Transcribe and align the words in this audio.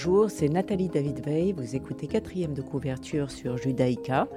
Bonjour, 0.00 0.30
c'est 0.30 0.48
Nathalie 0.48 0.88
David 0.88 1.24
Veil. 1.24 1.52
Vous 1.52 1.74
écoutez 1.74 2.06
quatrième 2.06 2.54
de 2.54 2.62
couverture 2.62 3.32
sur 3.32 3.56
Judaïka. 3.56 4.28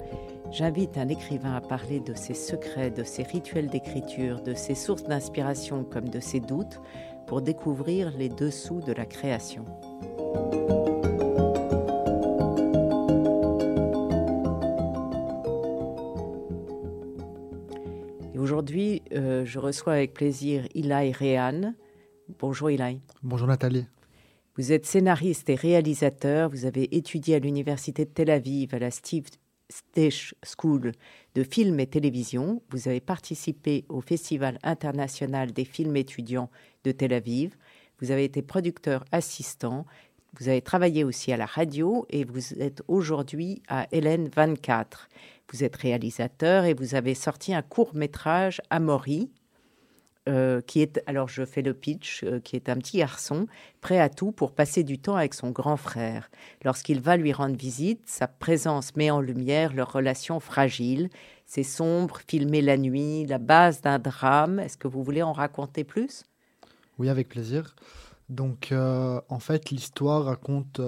J'invite 0.51 0.97
un 0.97 1.07
écrivain 1.07 1.53
à 1.53 1.61
parler 1.61 1.99
de 1.99 2.15
ses 2.15 2.33
secrets, 2.33 2.89
de 2.89 3.03
ses 3.03 3.21
rituels 3.21 3.67
d'écriture, 3.67 4.41
de 4.41 4.55
ses 4.55 4.73
sources 4.73 5.03
d'inspiration 5.03 5.83
comme 5.83 6.09
de 6.09 6.19
ses 6.19 6.39
doutes 6.39 6.81
pour 7.27 7.43
découvrir 7.43 8.11
les 8.17 8.27
dessous 8.27 8.81
de 8.81 8.91
la 8.91 9.05
création. 9.05 9.63
aujourd'hui, 18.35 19.03
euh, 19.13 19.45
je 19.45 19.59
reçois 19.59 19.93
avec 19.93 20.15
plaisir 20.15 20.65
Ilaï 20.73 21.11
Rehan. 21.11 21.75
Bonjour 22.39 22.71
Ilaï. 22.71 22.99
Bonjour 23.21 23.47
Nathalie. 23.47 23.85
Vous 24.57 24.73
êtes 24.73 24.85
scénariste 24.85 25.49
et 25.49 25.55
réalisateur. 25.55 26.49
Vous 26.49 26.65
avez 26.65 26.93
étudié 26.97 27.35
à 27.35 27.39
l'Université 27.39 28.03
de 28.03 28.09
Tel 28.09 28.29
Aviv, 28.29 28.75
à 28.75 28.79
la 28.79 28.91
Steve 28.91 29.27
Stich 29.69 30.35
School 30.43 30.91
de 31.35 31.43
film 31.43 31.79
et 31.79 31.87
télévision. 31.87 32.61
Vous 32.69 32.89
avez 32.89 32.99
participé 32.99 33.85
au 33.87 34.01
Festival 34.01 34.59
international 34.61 35.53
des 35.53 35.63
films 35.63 35.95
étudiants 35.95 36.49
de 36.83 36.91
Tel 36.91 37.13
Aviv. 37.13 37.55
Vous 38.01 38.11
avez 38.11 38.25
été 38.25 38.41
producteur 38.41 39.05
assistant. 39.13 39.85
Vous 40.37 40.49
avez 40.49 40.61
travaillé 40.61 41.05
aussi 41.05 41.31
à 41.31 41.37
la 41.37 41.45
radio 41.45 42.05
et 42.09 42.25
vous 42.25 42.53
êtes 42.61 42.83
aujourd'hui 42.89 43.61
à 43.69 43.87
Hélène 43.93 44.27
24. 44.35 45.07
Vous 45.53 45.63
êtes 45.63 45.77
réalisateur 45.77 46.65
et 46.65 46.73
vous 46.73 46.95
avez 46.95 47.15
sorti 47.15 47.53
un 47.53 47.61
court 47.61 47.95
métrage 47.95 48.61
à 48.69 48.81
euh, 50.29 50.61
qui 50.61 50.83
est, 50.83 51.01
alors 51.07 51.27
je 51.27 51.43
fais 51.45 51.63
le 51.63 51.73
pitch, 51.73 52.23
euh, 52.23 52.39
qui 52.39 52.55
est 52.55 52.69
un 52.69 52.75
petit 52.75 52.99
garçon 52.99 53.47
prêt 53.81 53.99
à 53.99 54.07
tout 54.07 54.31
pour 54.31 54.51
passer 54.53 54.83
du 54.83 54.99
temps 54.99 55.15
avec 55.15 55.33
son 55.33 55.49
grand 55.49 55.77
frère. 55.77 56.29
Lorsqu'il 56.63 57.01
va 57.01 57.17
lui 57.17 57.33
rendre 57.33 57.55
visite, 57.55 58.03
sa 58.05 58.27
présence 58.27 58.95
met 58.95 59.09
en 59.09 59.19
lumière 59.19 59.73
leur 59.73 59.91
relation 59.91 60.39
fragile. 60.39 61.09
C'est 61.47 61.63
sombre, 61.63 62.19
filmé 62.27 62.61
la 62.61 62.77
nuit, 62.77 63.25
la 63.25 63.39
base 63.39 63.81
d'un 63.81 63.97
drame. 63.97 64.59
Est-ce 64.59 64.77
que 64.77 64.87
vous 64.87 65.03
voulez 65.03 65.23
en 65.23 65.33
raconter 65.33 65.83
plus? 65.83 66.23
Oui, 66.99 67.09
avec 67.09 67.27
plaisir. 67.27 67.75
Donc, 68.29 68.71
euh, 68.71 69.19
en 69.27 69.39
fait, 69.39 69.71
l'histoire 69.71 70.25
raconte 70.25 70.79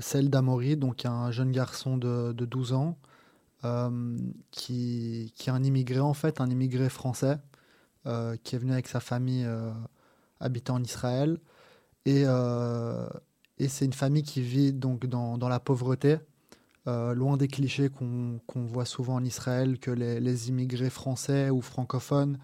celle 0.00 0.30
d'Amaury, 0.30 0.78
donc 0.78 1.04
un 1.04 1.30
jeune 1.30 1.52
garçon 1.52 1.98
de, 1.98 2.32
de 2.32 2.46
12 2.46 2.72
ans, 2.72 2.96
qui, 4.50 5.34
qui, 5.36 5.50
est 5.50 5.52
un 5.52 5.62
immigré, 5.62 6.00
en 6.00 6.14
fait, 6.14 6.40
un 6.40 6.48
immigré 6.48 6.88
français, 6.88 7.36
qui 8.42 8.56
est 8.56 8.58
venu 8.58 8.72
avec 8.72 8.88
sa 8.88 9.00
famille 9.00 9.44
euh, 9.44 9.70
habitant 10.40 10.76
en 10.76 10.82
Israël. 10.82 11.38
Et, 12.06 12.22
euh, 12.26 13.06
et 13.58 13.68
c'est 13.68 13.84
une 13.84 13.92
famille 13.92 14.22
qui 14.22 14.40
vit 14.40 14.72
donc 14.72 15.06
dans, 15.06 15.36
dans 15.36 15.48
la 15.48 15.60
pauvreté, 15.60 16.18
loin 16.86 17.36
des 17.36 17.48
clichés 17.48 17.90
qu'on 17.90 18.40
voit 18.64 18.86
souvent 18.86 19.16
en 19.16 19.24
Israël, 19.24 19.78
que 19.78 19.90
les, 19.90 20.20
les 20.20 20.48
immigrés 20.48 20.88
français 20.88 21.50
ou 21.50 21.60
francophones 21.60 22.38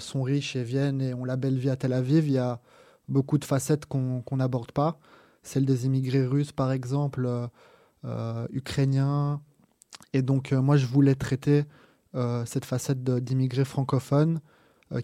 sont 0.00 0.22
riches 0.22 0.54
et 0.54 0.62
viennent 0.62 1.00
et 1.00 1.14
ont 1.14 1.24
la 1.24 1.36
belle 1.36 1.56
vie 1.56 1.70
à 1.70 1.76
Tel 1.76 1.94
Aviv. 1.94 2.26
Il 2.26 2.34
y 2.34 2.38
a 2.38 2.60
beaucoup 3.08 3.38
de 3.38 3.44
facettes 3.46 3.86
qu'on 3.86 4.22
n'aborde 4.32 4.70
pas. 4.72 4.98
Celle 5.42 5.64
des 5.64 5.86
immigrés 5.86 6.26
russes, 6.26 6.52
par 6.52 6.72
exemple, 6.72 7.26
ukrainiens. 8.50 9.40
Et 10.12 10.20
donc, 10.20 10.52
moi, 10.52 10.76
je 10.76 10.84
voulais 10.84 11.14
traiter 11.14 11.64
cette 12.44 12.66
facette 12.66 13.02
d'immigrés 13.02 13.64
francophones 13.64 14.40
euh, 14.40 14.53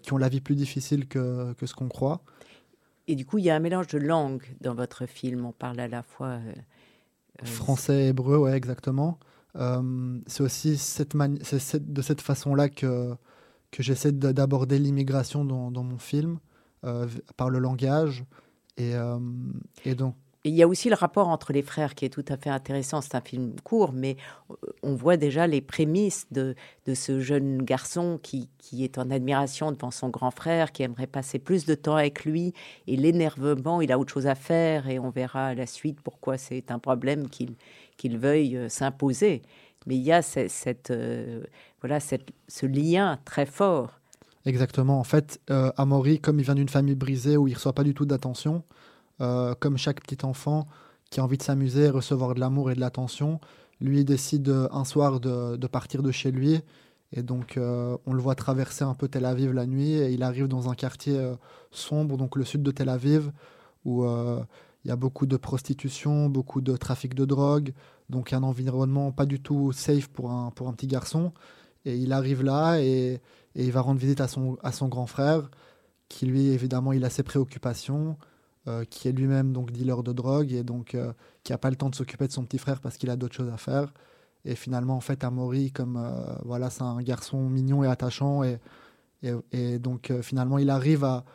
qui 0.01 0.13
ont 0.13 0.17
la 0.17 0.29
vie 0.29 0.41
plus 0.41 0.55
difficile 0.55 1.07
que, 1.07 1.53
que 1.53 1.65
ce 1.65 1.73
qu'on 1.73 1.89
croit. 1.89 2.23
Et 3.07 3.15
du 3.15 3.25
coup, 3.25 3.37
il 3.39 3.45
y 3.45 3.49
a 3.49 3.55
un 3.55 3.59
mélange 3.59 3.87
de 3.87 3.97
langues 3.97 4.45
dans 4.61 4.73
votre 4.73 5.05
film. 5.05 5.45
On 5.45 5.51
parle 5.51 5.79
à 5.79 5.87
la 5.87 6.03
fois. 6.03 6.27
Euh, 6.27 6.53
euh, 7.41 7.45
Français, 7.45 8.07
hébreu, 8.07 8.37
ouais, 8.37 8.53
exactement. 8.53 9.19
c'est 10.27 10.43
aussi 10.43 10.77
cette 10.77 11.15
de 11.15 12.01
cette 12.01 12.21
façon-là 12.21 12.69
que, 12.69 13.15
que 13.71 13.83
j'essaie 13.83 14.11
d'aborder 14.11 14.79
l'immigration 14.79 15.43
dans, 15.43 15.71
dans, 15.71 15.83
mon 15.83 15.97
film, 15.97 16.39
par 17.37 17.49
le 17.49 17.59
langage. 17.59 18.23
Et, 18.77 18.93
et 19.83 19.95
donc, 19.95 20.15
il 20.43 20.55
y 20.55 20.63
a 20.63 20.67
aussi 20.67 20.89
le 20.89 20.95
rapport 20.95 21.27
entre 21.27 21.53
les 21.53 21.61
frères 21.61 21.93
qui 21.93 22.05
est 22.05 22.09
tout 22.09 22.25
à 22.27 22.37
fait 22.37 22.49
intéressant. 22.49 23.01
C'est 23.01 23.15
un 23.15 23.21
film 23.21 23.53
court, 23.63 23.93
mais 23.93 24.17
euh, 24.49 24.55
on 24.81 24.95
voit 24.95 25.17
déjà 25.17 25.45
les 25.45 25.61
prémices 25.61 26.25
de, 26.31 26.55
ce 26.93 27.19
jeune 27.19 27.61
garçon 27.61 28.19
qui, 28.21 28.49
est 28.79 28.97
en 28.97 29.11
admiration 29.11 29.71
devant 29.71 29.91
son 29.91 30.09
grand 30.09 30.31
frère, 30.31 30.71
qui 30.71 30.83
aimerait 30.83 31.07
passer 31.07 31.37
plus 31.37 31.65
de 31.65 31.75
temps 31.75 31.95
avec 31.95 32.25
lui. 32.25 32.53
Et 32.87 32.97
l'énervement, 32.97 33.81
il 33.81 33.91
a 33.91 33.99
autre 33.99 34.13
chose 34.13 34.27
à 34.27 34.35
faire 34.35 34.89
et 34.89 34.97
on 34.97 35.09
verra 35.09 35.47
à 35.47 35.53
la 35.53 35.67
suite 35.67 35.99
pourquoi 36.01 36.37
c'est 36.37 36.71
un 36.71 36.79
problème 36.79 37.27
qu'il 37.29 38.17
veuille 38.17 38.57
euh, 38.57 38.69
s'imposer. 38.69 39.43
Mais 39.87 39.95
il 39.95 40.01
y 40.01 40.11
a 40.11 40.21
euh, 40.37 41.29
ce 42.47 42.65
lien 42.65 43.19
très 43.25 43.45
fort. 43.45 44.01
Exactement. 44.45 44.99
En 44.99 45.03
fait, 45.03 45.39
euh, 45.49 45.71
Amaury, 45.77 46.19
comme 46.19 46.39
il 46.39 46.43
vient 46.43 46.55
d'une 46.55 46.69
famille 46.69 46.95
brisée 46.95 47.37
où 47.37 47.47
il 47.47 47.51
ne 47.51 47.55
reçoit 47.55 47.73
pas 47.73 47.83
du 47.83 47.93
tout 47.93 48.05
d'attention, 48.05 48.63
euh, 49.21 49.53
comme 49.59 49.77
chaque 49.77 50.01
petit 50.01 50.25
enfant 50.25 50.65
qui 51.11 51.19
a 51.19 51.23
envie 51.23 51.37
de 51.37 51.43
s'amuser, 51.43 51.89
recevoir 51.89 52.33
de 52.33 52.39
l'amour 52.39 52.71
et 52.71 52.75
de 52.75 52.79
l'attention, 52.79 53.39
lui 53.79 54.03
décide 54.03 54.49
euh, 54.49 54.67
un 54.71 54.83
soir 54.83 55.19
de, 55.19 55.67
partir 55.67 56.01
de 56.01 56.11
chez 56.11 56.31
lui. 56.31 56.59
Et 57.13 57.21
donc, 57.21 57.57
euh, 57.57 57.97
on 58.07 58.13
le 58.13 58.21
voit 58.21 58.33
traverser 58.33 58.83
un 58.83 58.95
peu 58.95 59.07
Tel 59.07 59.25
Aviv 59.25 59.53
la 59.53 59.67
nuit. 59.67 59.93
Et 59.93 60.11
il 60.11 60.23
arrive 60.23 60.47
dans 60.47 60.69
un 60.69 60.75
quartier 60.75 61.19
sombre, 61.69 62.17
donc 62.17 62.35
le 62.35 62.45
sud 62.45 62.63
de 62.63 62.71
Tel 62.71 62.89
Aviv, 62.89 63.31
où 63.85 64.05
il 64.05 64.87
y 64.87 64.91
a 64.91 64.95
beaucoup 64.95 65.27
de 65.27 65.37
prostitution, 65.37 66.29
beaucoup 66.29 66.61
de 66.61 66.75
trafic 66.75 67.13
de 67.13 67.25
drogue. 67.25 67.73
Donc, 68.09 68.33
un 68.33 68.43
environnement 68.43 69.11
pas 69.11 69.25
du 69.25 69.39
tout 69.39 69.71
safe 69.73 70.07
pour 70.07 70.31
un, 70.31 70.51
petit 70.51 70.87
garçon. 70.87 71.33
Et 71.85 71.97
il 71.97 72.13
arrive 72.13 72.43
là 72.43 72.79
et, 72.79 73.21
il 73.55 73.71
va 73.71 73.81
rendre 73.81 73.99
visite 73.99 74.21
à 74.21 74.27
son 74.27 74.87
grand 74.87 75.05
frère, 75.05 75.51
qui 76.07 76.25
lui, 76.25 76.47
évidemment, 76.47 76.93
il 76.93 77.03
a 77.03 77.09
ses 77.09 77.23
préoccupations. 77.23 78.17
Euh, 78.67 78.85
qui 78.85 79.07
est 79.07 79.11
lui-même 79.11 79.53
donc 79.53 79.71
dealer 79.71 80.03
de 80.03 80.13
drogue 80.13 80.53
et 80.53 80.63
donc 80.63 80.93
euh, 80.93 81.13
qui 81.43 81.51
n'a 81.51 81.57
pas 81.57 81.71
le 81.71 81.75
temps 81.75 81.89
de 81.89 81.95
s'occuper 81.95 82.27
de 82.27 82.31
son 82.31 82.43
petit 82.45 82.59
frère 82.59 82.79
parce 82.79 82.95
qu'il 82.95 83.09
a 83.09 83.15
d'autres 83.15 83.33
choses 83.33 83.51
à 83.51 83.57
faire. 83.57 83.91
Et 84.45 84.53
finalement, 84.53 84.95
en 84.95 84.99
fait, 84.99 85.23
Amaury, 85.23 85.71
comme 85.71 85.97
euh, 85.97 86.35
voilà, 86.45 86.69
c'est 86.69 86.83
un 86.83 87.01
garçon 87.01 87.49
mignon 87.49 87.83
et 87.83 87.87
attachant, 87.87 88.43
et, 88.43 88.59
et, 89.51 89.79
donc 89.79 90.13
finalement, 90.21 90.59
il 90.59 90.69
arrive 90.69 91.03
à, 91.03 91.25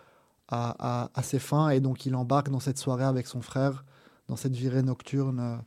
à, 0.47 1.11
à, 1.13 1.23
ses 1.25 1.41
fins 1.41 1.71
et 1.71 1.81
donc 1.81 2.07
il 2.07 2.15
embarque 2.15 2.49
dans 2.49 2.61
cette 2.61 2.79
soirée 2.79 3.05
avec 3.05 3.27
son 3.27 3.41
frère, 3.43 3.85
dans 4.29 4.37
cette 4.37 4.55
virée 4.55 4.83
nocturne. 4.85 5.65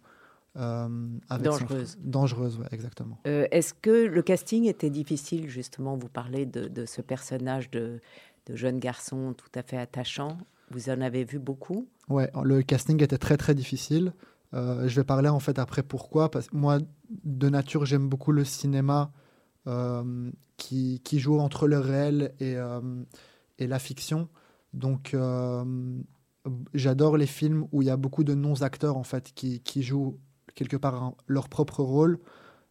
Avec 0.55 1.43
dangereuse. 1.43 1.97
Dangereuse, 1.99 2.59
exactement. 2.71 3.19
Est-ce 3.25 3.73
que 3.73 4.05
le 4.05 4.21
casting 4.21 4.63
était 4.63 4.89
difficile, 4.89 5.49
justement? 5.49 5.97
Vous 5.97 6.09
parlez 6.09 6.45
de, 6.45 6.69
de 6.69 6.85
ce 6.85 7.01
personnage 7.01 7.69
de, 7.69 7.99
de 8.45 8.55
jeune 8.55 8.79
garçon 8.79 9.33
tout 9.33 9.51
à 9.55 9.61
fait 9.61 9.77
attachant. 9.77 10.37
Vous 10.71 10.89
en 10.89 11.01
avez 11.01 11.23
vu 11.23 11.39
beaucoup 11.39 11.87
Ouais, 12.09 12.31
le 12.43 12.61
casting 12.61 13.01
était 13.03 13.17
très 13.17 13.37
très 13.37 13.55
difficile. 13.55 14.13
Euh, 14.53 14.87
je 14.87 14.95
vais 14.95 15.03
parler 15.03 15.29
en 15.29 15.39
fait 15.39 15.59
après 15.59 15.83
pourquoi. 15.83 16.31
Parce 16.31 16.47
que 16.47 16.55
moi, 16.55 16.79
de 17.23 17.49
nature, 17.49 17.85
j'aime 17.85 18.09
beaucoup 18.09 18.31
le 18.31 18.43
cinéma 18.43 19.11
euh, 19.67 20.31
qui, 20.57 21.01
qui, 21.03 21.19
joue 21.19 21.39
entre 21.39 21.67
le 21.67 21.79
réel 21.79 22.33
et, 22.39 22.55
euh, 22.55 22.81
et 23.57 23.67
la 23.67 23.79
fiction. 23.79 24.29
Donc, 24.73 25.15
j'adore 26.73 27.17
les 27.17 27.25
films 27.25 27.67
où 27.71 27.81
il 27.81 27.87
y 27.87 27.91
a 27.91 27.97
beaucoup 27.97 28.23
de 28.23 28.33
non-acteurs 28.35 28.97
en 28.97 29.03
fait 29.03 29.31
qui, 29.33 29.61
qui, 29.61 29.81
jouent 29.81 30.19
quelque 30.55 30.77
part 30.77 31.13
leur 31.27 31.49
propre 31.49 31.81
rôle. 31.83 32.19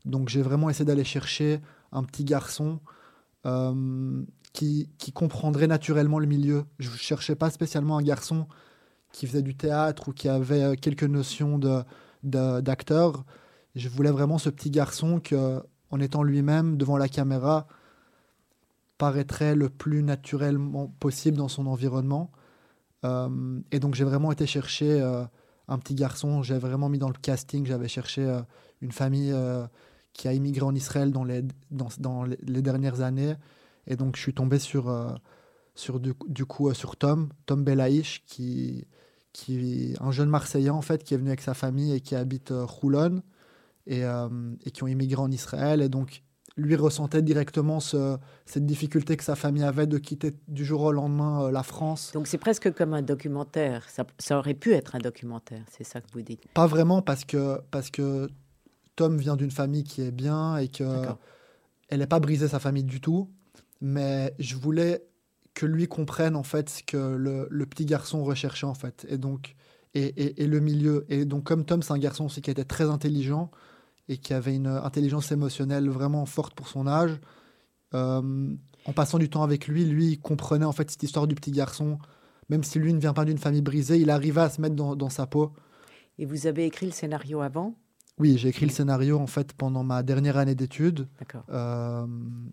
Donc, 0.04 0.28
j'ai 0.28 0.42
vraiment 0.42 0.70
essayé 0.70 0.84
d'aller 0.84 1.04
chercher 1.04 1.60
un 1.90 2.04
petit 2.04 2.24
garçon 2.24 2.80
qui, 4.52 5.12
comprendrait 5.12 5.66
naturellement 5.66 6.18
le 6.18 6.26
milieu. 6.26 6.64
Je 6.78 6.90
ne 6.90 6.96
cherchais 6.96 7.34
pas 7.34 7.50
spécialement 7.50 7.98
un 7.98 8.02
garçon 8.02 8.46
qui 9.12 9.26
faisait 9.26 9.42
du 9.42 9.54
théâtre 9.54 10.08
ou 10.08 10.12
qui 10.12 10.28
avait 10.28 10.62
euh, 10.62 10.74
quelques 10.74 11.04
notions 11.04 11.58
d'acteur. 12.22 13.12
De, 13.12 13.18
je 13.74 13.88
voulais 13.88 14.10
vraiment 14.10 14.38
ce 14.38 14.50
petit 14.50 14.70
garçon 14.70 15.20
que, 15.20 15.62
en 15.90 16.00
étant 16.00 16.22
lui-même 16.22 16.76
devant 16.76 16.96
la 16.96 17.08
caméra, 17.08 17.66
paraîtrait 18.98 19.54
le 19.54 19.68
plus 19.68 20.02
naturellement 20.02 20.88
possible 20.98 21.36
dans 21.36 21.48
son 21.48 21.66
environnement. 21.66 22.30
Euh, 23.04 23.60
et 23.70 23.78
donc 23.78 23.94
j'ai 23.94 24.04
vraiment 24.04 24.32
été 24.32 24.46
chercher 24.46 25.00
euh, 25.00 25.24
un 25.68 25.78
petit 25.78 25.94
garçon. 25.94 26.42
J'ai 26.42 26.58
vraiment 26.58 26.88
mis 26.88 26.98
dans 26.98 27.08
le 27.08 27.18
casting. 27.20 27.64
J'avais 27.64 27.88
cherché 27.88 28.40
une 28.80 28.92
famille 28.92 29.34
qui 30.12 30.26
a 30.26 30.32
immigré 30.32 30.64
en 30.64 30.74
Israël 30.74 31.12
dans 31.12 31.24
les, 31.24 31.44
dans 31.70 32.24
les 32.24 32.62
dernières 32.62 33.02
années 33.02 33.36
et 33.88 33.96
donc, 33.96 34.16
je 34.16 34.22
suis 34.22 34.34
tombé 34.34 34.58
sur, 34.58 34.88
euh, 34.88 35.12
sur 35.74 35.98
du, 35.98 36.14
coup, 36.44 36.68
euh, 36.68 36.74
sur 36.74 36.96
Tom, 36.96 37.30
Tom 37.46 37.64
Belaïch, 37.64 38.22
qui, 38.26 38.86
qui 39.32 39.94
un 40.00 40.12
jeune 40.12 40.28
Marseillais, 40.28 40.70
en 40.70 40.82
fait, 40.82 41.02
qui 41.02 41.14
est 41.14 41.16
venu 41.16 41.30
avec 41.30 41.40
sa 41.40 41.54
famille 41.54 41.92
et 41.92 42.00
qui 42.00 42.14
habite 42.14 42.52
euh, 42.52 42.64
Roulon 42.64 43.22
et, 43.86 44.02
et, 44.02 44.70
qui 44.70 44.84
ont 44.84 44.86
immigré 44.86 45.20
en 45.20 45.30
Israël. 45.30 45.80
Et 45.80 45.88
donc, 45.88 46.22
lui 46.58 46.76
ressentait 46.76 47.22
directement 47.22 47.78
cette 47.80 48.66
difficulté 48.66 49.16
que 49.16 49.24
sa 49.24 49.36
famille 49.36 49.62
avait 49.62 49.86
de 49.86 49.96
quitter 49.98 50.34
du 50.48 50.64
jour 50.64 50.82
au 50.82 50.92
lendemain 50.92 51.44
euh, 51.44 51.50
la 51.50 51.62
France. 51.62 52.10
Donc 52.12 52.26
c'est 52.26 52.38
presque 52.38 52.72
comme 52.74 52.92
un 52.94 53.02
documentaire. 53.02 53.86
Ça, 53.88 54.38
aurait 54.38 54.54
pu 54.54 54.72
être 54.72 54.96
un 54.96 54.98
documentaire, 54.98 55.62
c'est 55.70 55.84
ça 55.84 56.00
que 56.00 56.06
vous 56.12 56.22
dites 56.22 56.42
Pas 56.54 56.66
vraiment, 56.66 57.00
parce 57.00 57.24
que, 57.24 57.60
parce 57.70 57.90
que 57.90 58.28
Tom 58.96 59.16
vient 59.16 59.36
d'une 59.36 59.50
famille 59.50 59.84
qui 59.84 60.02
est 60.02 60.10
bien 60.10 60.56
et 60.56 60.68
que 60.68 60.84
elle 61.88 62.00
n'est 62.00 62.06
pas 62.06 62.20
brisée 62.20 62.48
sa 62.48 62.58
famille 62.58 62.84
du 62.84 63.00
tout. 63.00 63.30
Mais 63.80 64.34
je 64.38 64.56
voulais 64.56 65.04
que 65.54 65.66
lui 65.66 65.88
comprenne 65.88 66.36
en 66.36 66.42
fait 66.42 66.68
ce 66.70 66.82
que 66.82 66.96
le, 66.96 67.66
petit 67.66 67.84
garçon 67.84 68.22
recherchait 68.24 68.66
en 68.66 68.74
fait. 68.74 69.06
Et 69.08 69.18
donc 69.18 69.56
et, 69.94 70.42
et, 70.42 70.46
le 70.46 70.60
milieu. 70.60 71.06
Et 71.08 71.24
donc 71.24 71.44
comme 71.44 71.64
Tom 71.64 71.82
c'est 71.82 71.92
un 71.92 71.98
garçon 71.98 72.26
aussi 72.26 72.40
qui 72.42 72.50
était 72.50 72.64
très 72.64 72.84
intelligent 72.84 73.50
et 74.08 74.16
qui 74.18 74.34
avait 74.34 74.54
une 74.54 74.66
intelligence 74.66 75.32
émotionnelle 75.32 75.88
vraiment 75.88 76.26
forte 76.26 76.54
pour 76.54 76.68
son 76.68 76.86
âge. 76.86 77.20
Euh, 77.94 78.54
en 78.84 78.92
passant 78.92 79.18
du 79.18 79.28
temps 79.28 79.42
avec 79.42 79.68
lui, 79.68 79.84
lui 79.84 80.12
il 80.12 80.20
comprenait 80.20 80.64
en 80.64 80.72
fait 80.72 80.90
cette 80.90 81.02
histoire 81.02 81.26
du 81.26 81.34
petit 81.34 81.50
garçon. 81.50 81.98
Même 82.48 82.64
si 82.64 82.78
lui 82.78 82.94
ne 82.94 82.98
vient 82.98 83.12
pas 83.12 83.24
d'une 83.24 83.38
famille 83.38 83.60
brisée, 83.60 83.98
il 83.98 84.10
arrivait 84.10 84.40
à 84.40 84.48
se 84.48 84.60
mettre 84.60 84.74
dans, 84.74 85.10
sa 85.10 85.26
peau. 85.26 85.52
Et 86.18 86.24
vous 86.24 86.46
avez 86.46 86.64
écrit 86.64 86.86
le 86.86 86.92
scénario 86.92 87.42
avant? 87.42 87.74
Oui, 88.18 88.36
j'ai 88.36 88.48
écrit 88.48 88.66
le 88.66 88.72
scénario 88.72 89.18
en 89.18 89.26
fait 89.26 89.52
pendant 89.52 89.84
ma 89.84 90.02
dernière 90.02 90.36
année 90.36 90.54
d'études. 90.54 91.06
D'accord. 91.18 91.44
Euh, 91.50 92.06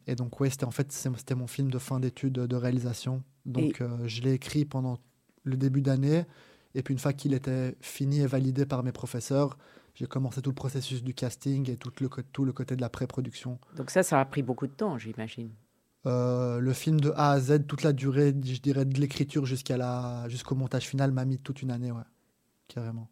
et 0.08 0.16
donc 0.16 0.40
ouais, 0.40 0.50
c'était 0.50 0.66
en 0.66 0.72
fait 0.72 0.92
c'était 0.92 1.36
mon 1.36 1.48
film 1.48 1.72
de 1.72 1.80
fin 1.80 2.00
d'études 2.00 2.34
de 2.34 2.56
réalisation. 2.56 3.24
Donc 3.46 3.82
euh, 3.82 3.98
je 4.06 4.22
l'ai 4.22 4.34
écrit 4.34 4.66
pendant 4.66 5.00
le 5.44 5.58
début 5.58 5.82
d'année. 5.82 6.26
Et 6.76 6.84
puis 6.84 6.94
une 6.94 7.00
fois 7.00 7.14
qu'il 7.14 7.34
était 7.34 7.76
fini 7.82 8.22
et 8.22 8.28
validé 8.28 8.66
par 8.66 8.84
mes 8.84 8.92
professeurs, 8.92 9.58
j'ai 9.96 10.08
commencé 10.08 10.42
tout 10.42 10.50
le 10.50 10.56
processus 10.56 11.02
du 11.04 11.14
casting 11.14 11.70
et 11.70 11.78
tout 11.78 11.92
le, 12.02 12.10
tout 12.32 12.46
le 12.46 12.52
côté 12.52 12.76
de 12.76 12.82
la 12.82 12.90
pré-production. 12.90 13.60
Donc 13.78 13.90
ça, 13.90 14.04
ça 14.04 14.20
a 14.20 14.26
pris 14.26 14.44
beaucoup 14.44 14.68
de 14.68 14.74
temps, 14.74 14.98
j'imagine. 14.98 15.50
Euh, 16.06 16.60
le 16.60 16.74
film 16.74 17.00
de 17.00 17.12
A 17.16 17.32
à 17.32 17.40
Z, 17.40 17.66
toute 17.66 17.82
la 17.82 17.94
durée, 17.94 18.28
je 18.44 18.60
dirais, 18.60 18.86
de 18.86 19.00
l'écriture 19.00 19.46
jusqu'à 19.46 19.78
la, 19.78 20.26
jusqu'au 20.28 20.54
montage 20.54 20.88
final 20.88 21.12
m'a 21.12 21.26
mis 21.26 21.40
toute 21.40 21.62
une 21.62 21.72
année, 21.72 21.92
ouais, 21.92 22.04
carrément. 22.68 23.10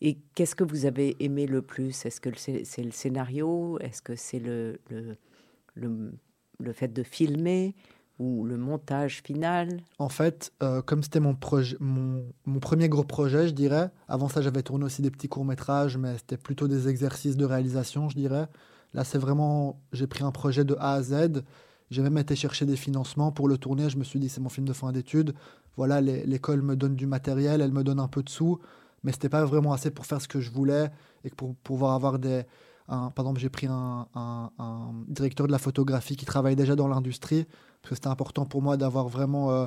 Et 0.00 0.18
qu'est-ce 0.34 0.54
que 0.54 0.64
vous 0.64 0.86
avez 0.86 1.16
aimé 1.20 1.46
le 1.46 1.62
plus? 1.62 2.06
Est-ce 2.06 2.20
que 2.20 2.30
c'est 2.36 2.82
le 2.82 2.90
scénario? 2.90 3.78
Est-ce 3.80 4.00
que 4.00 4.14
c'est 4.14 4.38
le, 4.38 4.80
le, 4.90 6.12
le, 6.60 6.72
fait 6.72 6.88
de 6.88 7.02
filmer 7.02 7.74
ou 8.18 8.44
le 8.44 8.56
montage 8.56 9.22
final? 9.24 9.80
En 9.98 10.08
fait, 10.08 10.52
euh, 10.62 10.82
comme 10.82 11.02
c'était 11.02 11.20
mon, 11.20 11.36
mon, 11.80 12.24
mon, 12.46 12.60
premier 12.60 12.88
gros 12.88 13.02
projet, 13.02 13.48
je 13.48 13.54
dirais, 13.54 13.90
avant 14.06 14.28
ça 14.28 14.40
j'avais 14.40 14.62
tourné 14.62 14.84
aussi 14.84 15.02
des 15.02 15.10
petits 15.10 15.28
courts-métrages, 15.28 15.96
mais 15.96 16.16
c'était 16.18 16.36
plutôt 16.36 16.68
des 16.68 16.88
exercices 16.88 17.36
de 17.36 17.44
réalisation, 17.44 18.08
je 18.08 18.16
dirais. 18.16 18.46
Là, 18.94 19.04
c'est 19.04 19.18
vraiment, 19.18 19.80
j'ai 19.92 20.06
pris 20.06 20.24
un 20.24 20.30
projet 20.32 20.64
de 20.64 20.76
A 20.78 20.94
à 20.94 21.02
Z. 21.02 21.42
J'ai 21.90 22.02
même 22.02 22.18
été 22.18 22.36
chercher 22.36 22.66
des 22.66 22.76
financements 22.76 23.32
pour 23.32 23.48
le 23.48 23.58
tourner. 23.58 23.90
Je 23.90 23.98
me 23.98 24.04
suis 24.04 24.18
dit, 24.18 24.28
c'est 24.28 24.40
mon 24.40 24.48
film 24.48 24.66
de 24.66 24.72
fin 24.72 24.92
d'études. 24.92 25.34
Voilà, 25.76 26.00
l'école 26.00 26.62
me 26.62 26.76
donne 26.76 26.96
du 26.96 27.06
matériel, 27.06 27.60
elle 27.60 27.72
me 27.72 27.84
donne 27.84 28.00
un 28.00 28.08
peu 28.08 28.22
de 28.22 28.28
sous, 28.28 28.58
mais 29.02 29.12
c'était 29.12 29.28
pas 29.28 29.44
vraiment 29.44 29.72
assez 29.72 29.90
pour 29.90 30.06
faire 30.06 30.20
ce 30.20 30.28
que 30.28 30.40
je 30.40 30.50
voulais 30.50 30.90
et 31.24 31.30
pour 31.30 31.54
pouvoir 31.56 31.94
avoir 31.94 32.18
des. 32.18 32.44
par 32.86 33.12
exemple, 33.18 33.40
j'ai 33.40 33.48
pris 33.48 33.66
un, 33.66 34.08
un, 34.14 34.92
directeur 35.08 35.46
de 35.46 35.52
la 35.52 35.58
photographie 35.58 36.16
qui 36.16 36.26
travaille 36.26 36.56
déjà 36.56 36.76
dans 36.76 36.88
l'industrie 36.88 37.46
parce 37.82 37.90
que 37.90 37.94
c'était 37.96 38.08
important 38.08 38.44
pour 38.44 38.62
moi 38.62 38.76
d'avoir 38.76 39.08
vraiment 39.08 39.50
euh, 39.50 39.66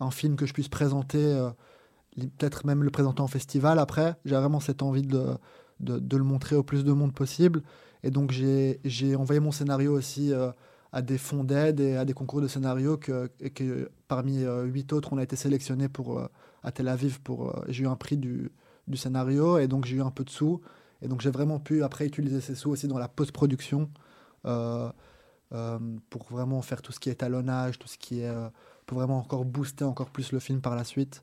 un 0.00 0.10
film 0.10 0.36
que 0.36 0.46
je 0.46 0.52
puisse 0.52 0.68
présenter, 0.68 1.18
euh, 1.18 1.50
peut-être 2.16 2.66
même 2.66 2.82
le 2.82 2.90
présenter 2.90 3.20
en 3.20 3.26
festival 3.26 3.78
après. 3.78 4.16
J'ai 4.24 4.36
vraiment 4.36 4.60
cette 4.60 4.82
envie 4.82 5.02
de, 5.02 5.36
de, 5.80 6.16
le 6.16 6.24
montrer 6.24 6.56
au 6.56 6.62
plus 6.62 6.84
de 6.84 6.92
monde 6.92 7.14
possible. 7.14 7.62
Et 8.02 8.10
donc 8.10 8.30
j'ai 8.30 9.16
envoyé 9.16 9.40
mon 9.40 9.52
scénario 9.52 9.92
aussi 9.96 10.32
euh, 10.32 10.50
à 10.92 11.02
des 11.02 11.18
fonds 11.18 11.44
d'aide 11.44 11.80
et 11.80 11.96
à 11.96 12.04
des 12.04 12.12
concours 12.12 12.40
de 12.40 12.48
scénario 12.48 12.96
que, 12.96 13.30
et 13.40 13.50
que 13.50 13.90
parmi 14.06 14.44
huit 14.64 14.92
autres, 14.92 15.12
on 15.12 15.18
a 15.18 15.22
été 15.22 15.36
sélectionné 15.36 15.88
pour, 15.88 16.20
à 16.62 16.72
Tel 16.72 16.88
Aviv. 16.88 17.20
pour 17.20 17.54
J'ai 17.68 17.84
eu 17.84 17.86
un 17.88 17.96
prix 17.96 18.16
du, 18.16 18.50
du 18.86 18.96
scénario 18.96 19.58
et 19.58 19.68
donc 19.68 19.84
j'ai 19.84 19.96
eu 19.96 20.02
un 20.02 20.10
peu 20.10 20.24
de 20.24 20.30
sous. 20.30 20.60
Et 21.02 21.08
donc 21.08 21.20
j'ai 21.20 21.30
vraiment 21.30 21.58
pu 21.58 21.82
après 21.82 22.06
utiliser 22.06 22.40
ces 22.40 22.54
sous 22.54 22.70
aussi 22.70 22.88
dans 22.88 22.98
la 22.98 23.08
post-production. 23.08 23.90
Euh, 25.52 25.78
pour 26.10 26.24
vraiment 26.24 26.60
faire 26.60 26.82
tout 26.82 26.90
ce 26.90 26.98
qui 26.98 27.08
est 27.08 27.14
talonnage, 27.14 27.78
tout 27.78 27.86
ce 27.86 27.96
qui 27.98 28.20
est 28.20 28.28
euh, 28.28 28.48
pour 28.84 28.98
vraiment 28.98 29.18
encore 29.18 29.44
booster 29.44 29.84
encore 29.84 30.10
plus 30.10 30.32
le 30.32 30.40
film 30.40 30.60
par 30.60 30.74
la 30.74 30.82
suite. 30.82 31.22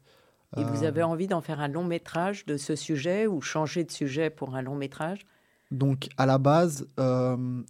Et 0.55 0.63
vous 0.63 0.85
avez 0.85 1.01
euh, 1.01 1.07
envie 1.07 1.27
d'en 1.27 1.41
faire 1.41 1.59
un 1.59 1.67
long 1.67 1.83
métrage 1.83 2.45
de 2.45 2.55
ce 2.55 2.77
sujet 2.77 3.27
ou 3.27 3.41
changer 3.41 3.83
de 3.83 3.91
sujet 3.91 4.29
pour 4.29 4.55
un 4.55 4.61
long 4.61 4.75
métrage? 4.75 5.25
Donc 5.71 6.07
à 6.15 6.25
la 6.25 6.37
base, 6.37 6.87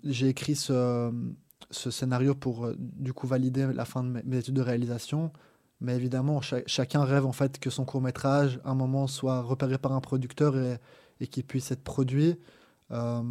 j'ai 0.03 0.27
écrit 0.27 0.55
ce, 0.55 1.11
ce, 1.71 1.89
scénario 1.89 2.35
pour 2.35 2.69
du 2.77 3.13
coup 3.13 3.25
valider 3.25 3.67
la 3.73 3.85
fin 3.85 4.03
de 4.03 4.21
mes, 4.23 4.37
études 4.37 4.53
de 4.53 4.61
réalisation. 4.61 5.31
Mais 5.83 5.95
évidemment, 5.95 6.41
chacun 6.65 7.03
rêve 7.03 7.25
en 7.25 7.33
fait 7.33 7.59
que 7.59 7.69
son 7.69 7.85
court 7.85 8.01
métrage, 8.01 8.59
à 8.63 8.71
un 8.71 8.75
moment, 8.75 9.05
soit 9.05 9.41
repéré 9.41 9.77
par 9.77 9.91
un 9.91 9.99
producteur 9.99 10.57
et, 10.57 10.77
et 11.19 11.27
qu'il 11.27 11.43
puisse 11.43 11.71
être 11.71 11.83
produit. 11.83 12.39
Euh, 12.91 13.21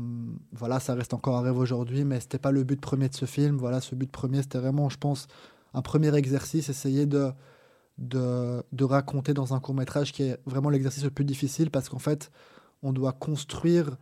voilà, 0.52 0.78
ça 0.78 0.94
reste 0.94 1.14
encore 1.14 1.38
un 1.38 1.43
rêve 1.43 1.56
aujourd'hui, 1.56 2.04
mais 2.04 2.20
c'était 2.20 2.38
pas 2.38 2.50
le 2.50 2.62
but 2.62 2.81
premier 2.81 3.08
de 3.08 3.14
ce 3.14 3.25
film. 3.25 3.56
Voilà, 3.56 3.81
ce 3.81 3.94
but 3.94 4.10
premier, 4.10 4.43
c'était 4.43 4.58
vraiment, 4.58 4.88
je 4.88 4.99
pense, 4.99 5.28
un 5.72 5.82
premier 5.82 6.14
exercice, 6.14 6.69
essayer 6.69 7.06
de, 7.06 7.32
de, 7.99 8.62
de 8.70 8.84
raconter 8.84 9.32
dans 9.34 9.54
un 9.54 9.60
court 9.60 9.75
métrage 9.75 10.12
qui 10.12 10.25
est 10.25 10.38
vraiment 10.44 10.69
l'exercice 10.70 11.04
le 11.04 11.10
plus 11.10 11.25
difficile 11.25 11.70
parce 11.70 11.88
qu'en 11.88 11.99
fait, 11.99 12.31
on 12.82 12.93
doit 12.93 13.12
construire 13.12 13.96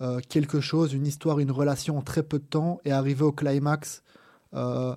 euh, 0.00 0.20
quelque 0.28 0.60
chose, 0.60 0.94
une 0.94 1.06
histoire, 1.06 1.40
une 1.40 1.50
relation 1.50 1.98
en 1.98 2.02
très 2.02 2.22
peu 2.22 2.38
de 2.38 2.44
temps 2.44 2.80
et 2.84 2.92
arriver 2.92 3.24
au 3.24 3.32
climax 3.32 4.02
euh, 4.54 4.96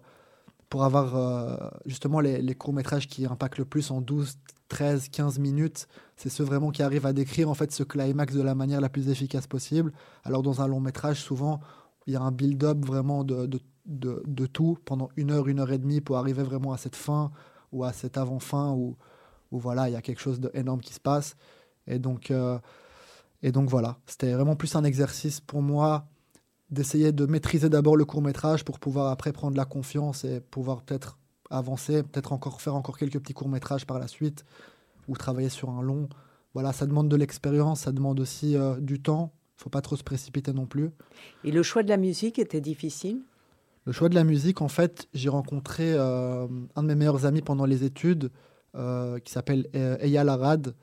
pour 0.76 0.84
avoir 0.84 1.72
justement 1.86 2.20
les, 2.20 2.54
courts-métrages 2.54 3.08
qui 3.08 3.26
impactent 3.26 3.60
le 3.60 3.64
plus 3.64 3.92
en 3.92 4.02
12, 4.02 4.36
13, 4.68 5.08
15 5.08 5.40
minutes. 5.40 5.88
C'est 6.18 6.28
ceux 6.28 6.44
vraiment 6.44 6.70
qui 6.70 6.84
arrivent 6.84 7.06
à 7.06 7.14
décrire 7.14 7.50
en 7.50 7.54
fait 7.54 7.72
ce 7.72 7.84
climax 7.84 8.34
de 8.34 8.42
la 8.42 8.56
manière 8.56 8.82
la 8.82 8.90
plus 8.90 9.08
efficace 9.08 9.48
possible. 9.48 9.94
Alors 10.26 10.44
dans 10.44 10.62
un 10.62 10.68
long 10.68 10.82
métrage, 10.82 11.22
souvent, 11.22 11.62
il 12.08 12.14
y 12.14 12.18
a 12.18 12.22
un 12.22 12.34
build-up 12.34 12.86
vraiment 12.86 13.24
de, 13.24 13.46
de, 13.86 14.22
de, 14.26 14.46
tout 14.48 14.78
pendant 14.84 15.08
une 15.16 15.32
heure, 15.32 15.48
une 15.48 15.62
heure 15.62 15.72
et 15.72 15.78
demie 15.78 16.02
pour 16.02 16.18
arriver 16.18 16.44
vraiment 16.44 16.74
à 16.74 16.78
cette 16.78 16.98
fin 16.98 17.32
ou 17.72 17.86
à 17.86 17.94
cette 17.94 18.18
avant-fin 18.18 18.72
où, 18.72 18.98
où 19.52 19.60
voilà, 19.60 19.88
il 19.88 19.94
y 19.94 19.96
a 19.96 20.02
quelque 20.02 20.20
chose 20.20 20.42
d'énorme 20.42 20.82
qui 20.82 20.94
se 20.94 21.00
passe. 21.00 21.38
Et 21.88 22.00
donc, 22.00 22.32
euh, 22.32 22.60
et 23.42 23.54
donc 23.54 23.70
voilà, 23.70 23.98
c'était 24.08 24.34
vraiment 24.34 24.58
plus 24.58 24.76
un 24.76 24.84
exercice 24.84 25.40
pour 25.40 25.62
moi 25.62 26.06
d'essayer 26.70 27.12
de 27.12 27.26
maîtriser 27.26 27.70
d'abord 27.70 27.96
le 27.96 28.06
court 28.06 28.22
métrage 28.22 28.66
pour 28.66 28.80
pouvoir 28.80 29.12
après 29.12 29.32
prendre 29.32 29.58
la 29.58 29.66
confiance 29.66 30.24
et 30.24 30.40
pouvoir 30.40 30.82
peut-être 30.82 31.20
avancer, 31.50 32.04
peut-être 32.04 32.34
encore 32.34 32.62
faire 32.62 32.76
encore 32.76 32.98
quelques 32.98 33.20
petits 33.20 33.34
courts 33.34 33.50
métrages 33.50 33.86
par 33.86 34.00
la 34.00 34.08
suite 34.08 34.46
ou 35.08 35.16
travailler 35.16 35.50
sur 35.50 35.70
un 35.70 35.82
long. 35.82 36.10
Voilà, 36.54 36.74
ça 36.74 36.86
demande 36.86 37.10
de 37.10 37.16
l'expérience, 37.16 37.82
ça 37.82 37.92
demande 37.92 38.20
aussi 38.20 38.56
euh, 38.56 38.80
du 38.80 39.02
temps. 39.02 39.34
Il 39.58 39.64
faut 39.64 39.70
pas 39.70 39.82
trop 39.82 39.96
se 39.96 40.04
précipiter 40.04 40.54
non 40.54 40.66
plus. 40.66 40.90
Et 41.44 41.52
le 41.52 41.64
choix 41.64 41.84
de 41.84 41.90
la 41.90 41.98
musique 41.98 42.40
était 42.40 42.62
difficile? 42.62 43.22
Le 43.86 43.92
choix 43.92 44.10
de 44.10 44.16
la 44.16 44.24
musique, 44.24 44.62
en 44.62 44.68
fait, 44.68 45.08
j'ai 45.14 45.30
rencontré 45.30 45.94
euh, 45.94 46.48
un 46.76 46.84
de 46.84 46.88
mes 46.88 46.96
meilleurs 46.96 47.26
amis 47.26 47.42
pendant 47.42 47.66
les 47.66 47.84
études 47.84 48.32
euh, 48.76 49.20
qui 49.20 49.32
s'appelle 49.32 49.68
Eyal 49.74 50.30
Arad 50.30 50.74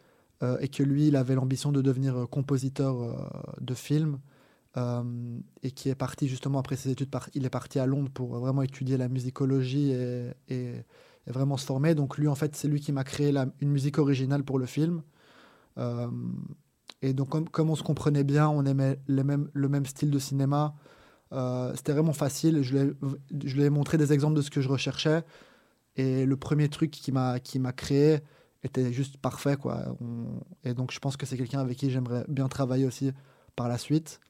et 0.59 0.67
que 0.67 0.83
lui, 0.83 1.07
il 1.07 1.15
avait 1.15 1.37
l'ambition 1.37 1.71
de 1.71 1.81
devenir 1.81 2.27
compositeur 2.29 3.31
de 3.61 3.75
films. 3.75 4.19
Euh, 4.79 5.38
et 5.62 5.71
qui 5.71 5.91
est 5.91 5.95
parti 5.95 6.29
justement 6.29 6.59
après 6.59 6.76
ses 6.76 6.91
études, 6.91 7.11
il 7.35 7.45
est 7.45 7.50
parti 7.50 7.79
à 7.79 7.85
Londres 7.85 8.11
pour 8.12 8.38
vraiment 8.38 8.62
étudier 8.62 8.97
la 8.97 9.09
musicologie 9.09 9.93
et, 10.49 10.85
vraiment 11.26 11.57
se 11.57 11.67
former. 11.67 11.95
Donc 11.95 12.19
lui, 12.19 12.26
en 12.26 12.35
fait, 12.35 12.57
c'est 12.57 12.69
lui 12.69 12.81
qui 12.81 12.91
m'a 12.91 13.05
créé 13.05 13.33
une 13.61 13.71
musique 13.71 13.99
originale 13.99 14.43
pour 14.45 14.59
le 14.59 14.67
film. 14.67 15.02
Euh, 15.79 16.09
et 17.00 17.12
donc 17.12 17.29
comme, 17.29 17.49
comme, 17.49 17.71
on 17.71 17.76
se 17.76 17.83
comprenait 17.83 18.25
bien, 18.25 18.49
on 18.49 18.64
aimait 18.64 18.99
les 19.09 19.25
mêmes, 19.25 19.49
le 19.52 19.69
même 19.69 19.87
style 19.87 20.11
de 20.11 20.19
cinéma. 20.19 20.75
Euh, 21.33 21.73
c'était 21.76 21.93
vraiment 21.93 22.12
facile. 22.12 22.62
Je 22.62 22.76
lui, 22.76 22.88
ai, 22.88 22.93
je 23.45 23.57
lui 23.57 23.62
ai 23.62 23.71
montré 23.71 23.99
des 23.99 24.12
exemples 24.12 24.37
de 24.37 24.43
ce 24.43 24.50
que 24.50 24.61
je 24.61 24.69
recherchais. 24.69 25.23
Et 25.97 26.26
le 26.26 26.37
premier 26.37 26.69
truc 26.69 26.91
qui 26.91 27.12
m'a 27.12 27.38
qui 27.41 27.59
m'a 27.59 27.73
créé 27.73 28.21
était 28.62 28.93
juste 28.93 29.17
parfait 29.19 29.57
quoi. 29.57 29.97
et 30.64 30.73
donc 30.73 30.93
je 30.93 30.99
pense 31.00 31.17
que 31.17 31.26
c'est 31.26 31.37
quelqu'un 31.37 31.61
avec 31.61 31.76
qui 31.76 31.91
j'aimerais 31.91 32.25
bien 32.29 32.49
travailler 32.49 32.87
aussi 32.87 33.11
par 33.57 33.69
la 33.69 33.76
suite. 33.76 34.21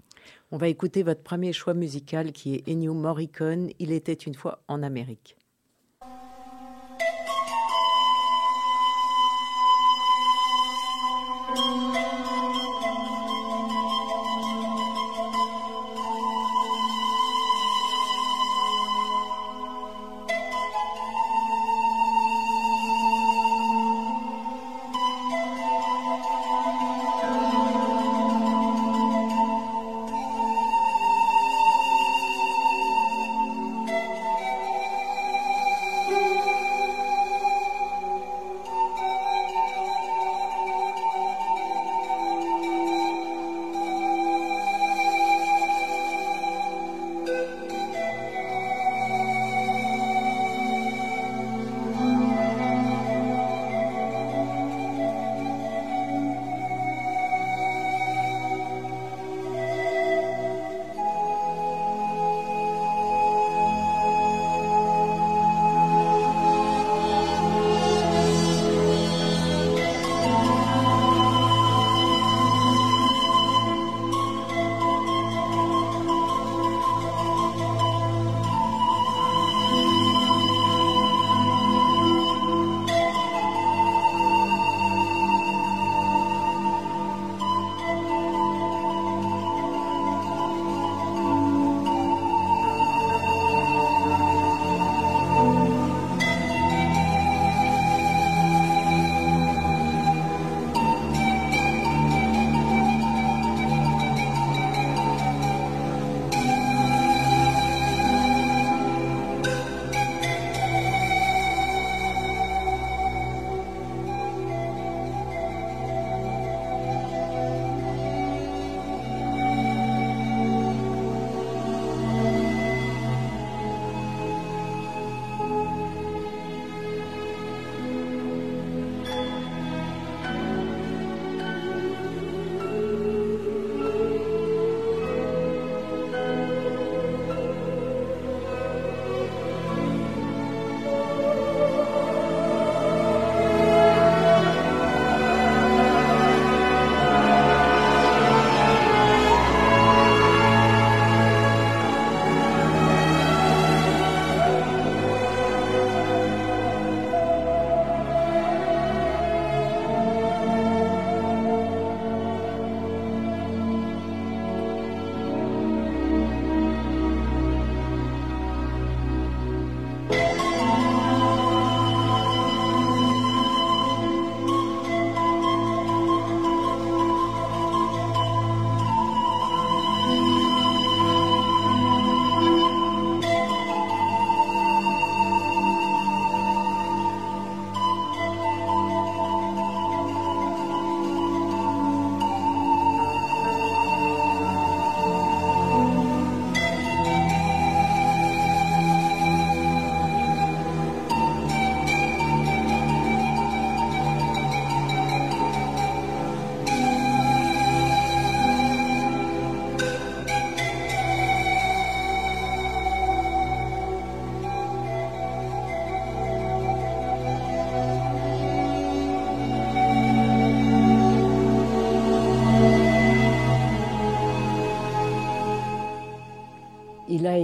On 0.54 0.58
va 0.58 0.68
écouter 0.68 1.02
votre 1.02 1.22
premier 1.22 1.54
choix 1.54 1.72
musical 1.72 2.30
qui 2.30 2.54
est 2.54 2.68
Ennio 2.68 2.92
Morricone, 2.92 3.70
Il 3.78 3.90
était 3.90 4.12
une 4.12 4.34
fois 4.34 4.62
en 4.68 4.82
Amérique. 4.82 5.34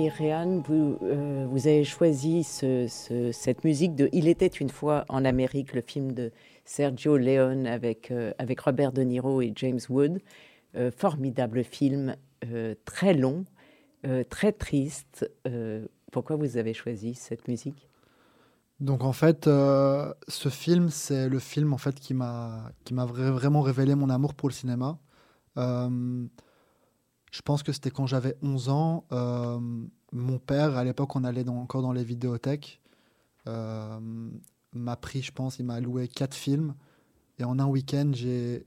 Réan, 0.09 0.61
vous, 0.61 0.99
euh, 1.03 1.47
vous, 1.49 1.67
avez 1.67 1.85
choisi 1.85 2.45
cette 2.45 3.65
musique 3.65 3.95
de 3.95 4.09
Il 4.13 4.29
était 4.29 4.47
une 4.47 4.71
fois 4.71 5.05
en 5.09 5.25
Amérique, 5.25 5.75
le 5.75 5.81
film 5.81 6.13
de 6.13 6.33
Sergio 6.65 7.17
Leone 7.17 7.67
avec, 7.67 8.11
euh, 8.11 8.33
Robert 8.65 8.93
De 8.93 9.03
Niro 9.03 9.41
et 9.41 9.53
James 9.57 9.81
Wood. 9.89 10.21
Euh, 10.77 10.91
formidable 10.91 11.65
film, 11.65 12.17
très 12.85 13.15
long, 13.15 13.45
très 14.29 14.53
triste. 14.53 15.29
pourquoi 16.13 16.37
vous 16.37 16.57
avez 16.57 16.75
choisi 16.75 17.15
cette 17.15 17.49
musique? 17.49 17.89
Donc 18.79 19.03
en 19.03 19.13
fait, 19.13 19.47
ce 19.47 20.49
film, 20.51 20.89
c'est 20.89 21.29
le 21.29 21.39
film 21.39 21.73
en 21.73 21.79
fait 21.79 21.99
qui 21.99 22.15
m'a 22.15 22.73
vraiment 22.91 23.63
révélé 23.63 23.95
mon 23.95 24.09
amour 24.09 24.35
pour 24.35 24.49
le 24.49 24.55
cinéma. 24.55 24.99
Je 25.57 27.43
pense 27.45 27.63
que 27.63 27.73
c'était 27.73 27.91
quand 27.91 28.07
j'avais 28.07 28.37
11 28.43 28.69
ans. 28.69 29.05
Mon 30.13 30.39
père, 30.39 30.77
à 30.77 30.85
l'époque, 30.85 31.15
on 31.17 31.25
allait 31.25 31.49
encore 31.49 31.83
dans 31.83 31.93
les 31.93 32.05
vidéothèques, 32.05 32.81
euh, 33.47 33.99
m'a 34.73 34.97
pris, 34.97 35.23
je 35.23 35.33
pense, 35.33 35.59
il 35.59 35.65
m'a 35.65 35.81
loué 35.81 36.09
quatre 36.09 36.35
films. 36.35 36.75
Et 37.39 37.45
en 37.45 37.59
un 37.59 37.67
week-end, 37.67 38.11
j'ai, 38.13 38.67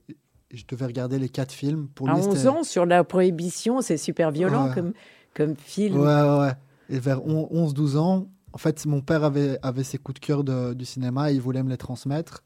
je 0.52 0.64
devais 0.68 0.86
regarder 0.86 1.18
les 1.18 1.28
quatre 1.28 1.52
films. 1.52 1.88
Pour 1.88 2.08
à 2.08 2.16
11 2.16 2.46
ans, 2.46 2.62
sur 2.64 2.86
la 2.86 3.04
prohibition, 3.04 3.80
c'est 3.80 3.96
super 3.96 4.30
violent 4.30 4.72
comme, 4.72 4.92
comme 5.34 5.56
film. 5.56 5.98
Ouais, 5.98 6.06
ouais, 6.06 6.38
ouais. 6.38 6.52
Et 6.88 6.98
vers 6.98 7.20
11-12 7.20 7.96
ans, 7.96 8.28
en 8.52 8.58
fait, 8.58 8.84
mon 8.86 9.00
père 9.00 9.24
avait, 9.24 9.58
avait 9.62 9.84
ses 9.84 9.98
coups 9.98 10.20
de 10.20 10.26
cœur 10.26 10.44
du 10.44 10.84
cinéma 10.84 11.30
et 11.30 11.34
il 11.34 11.40
voulait 11.40 11.62
me 11.62 11.70
les 11.70 11.76
transmettre. 11.76 12.42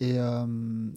Et, 0.00 0.18
euh, 0.18 0.46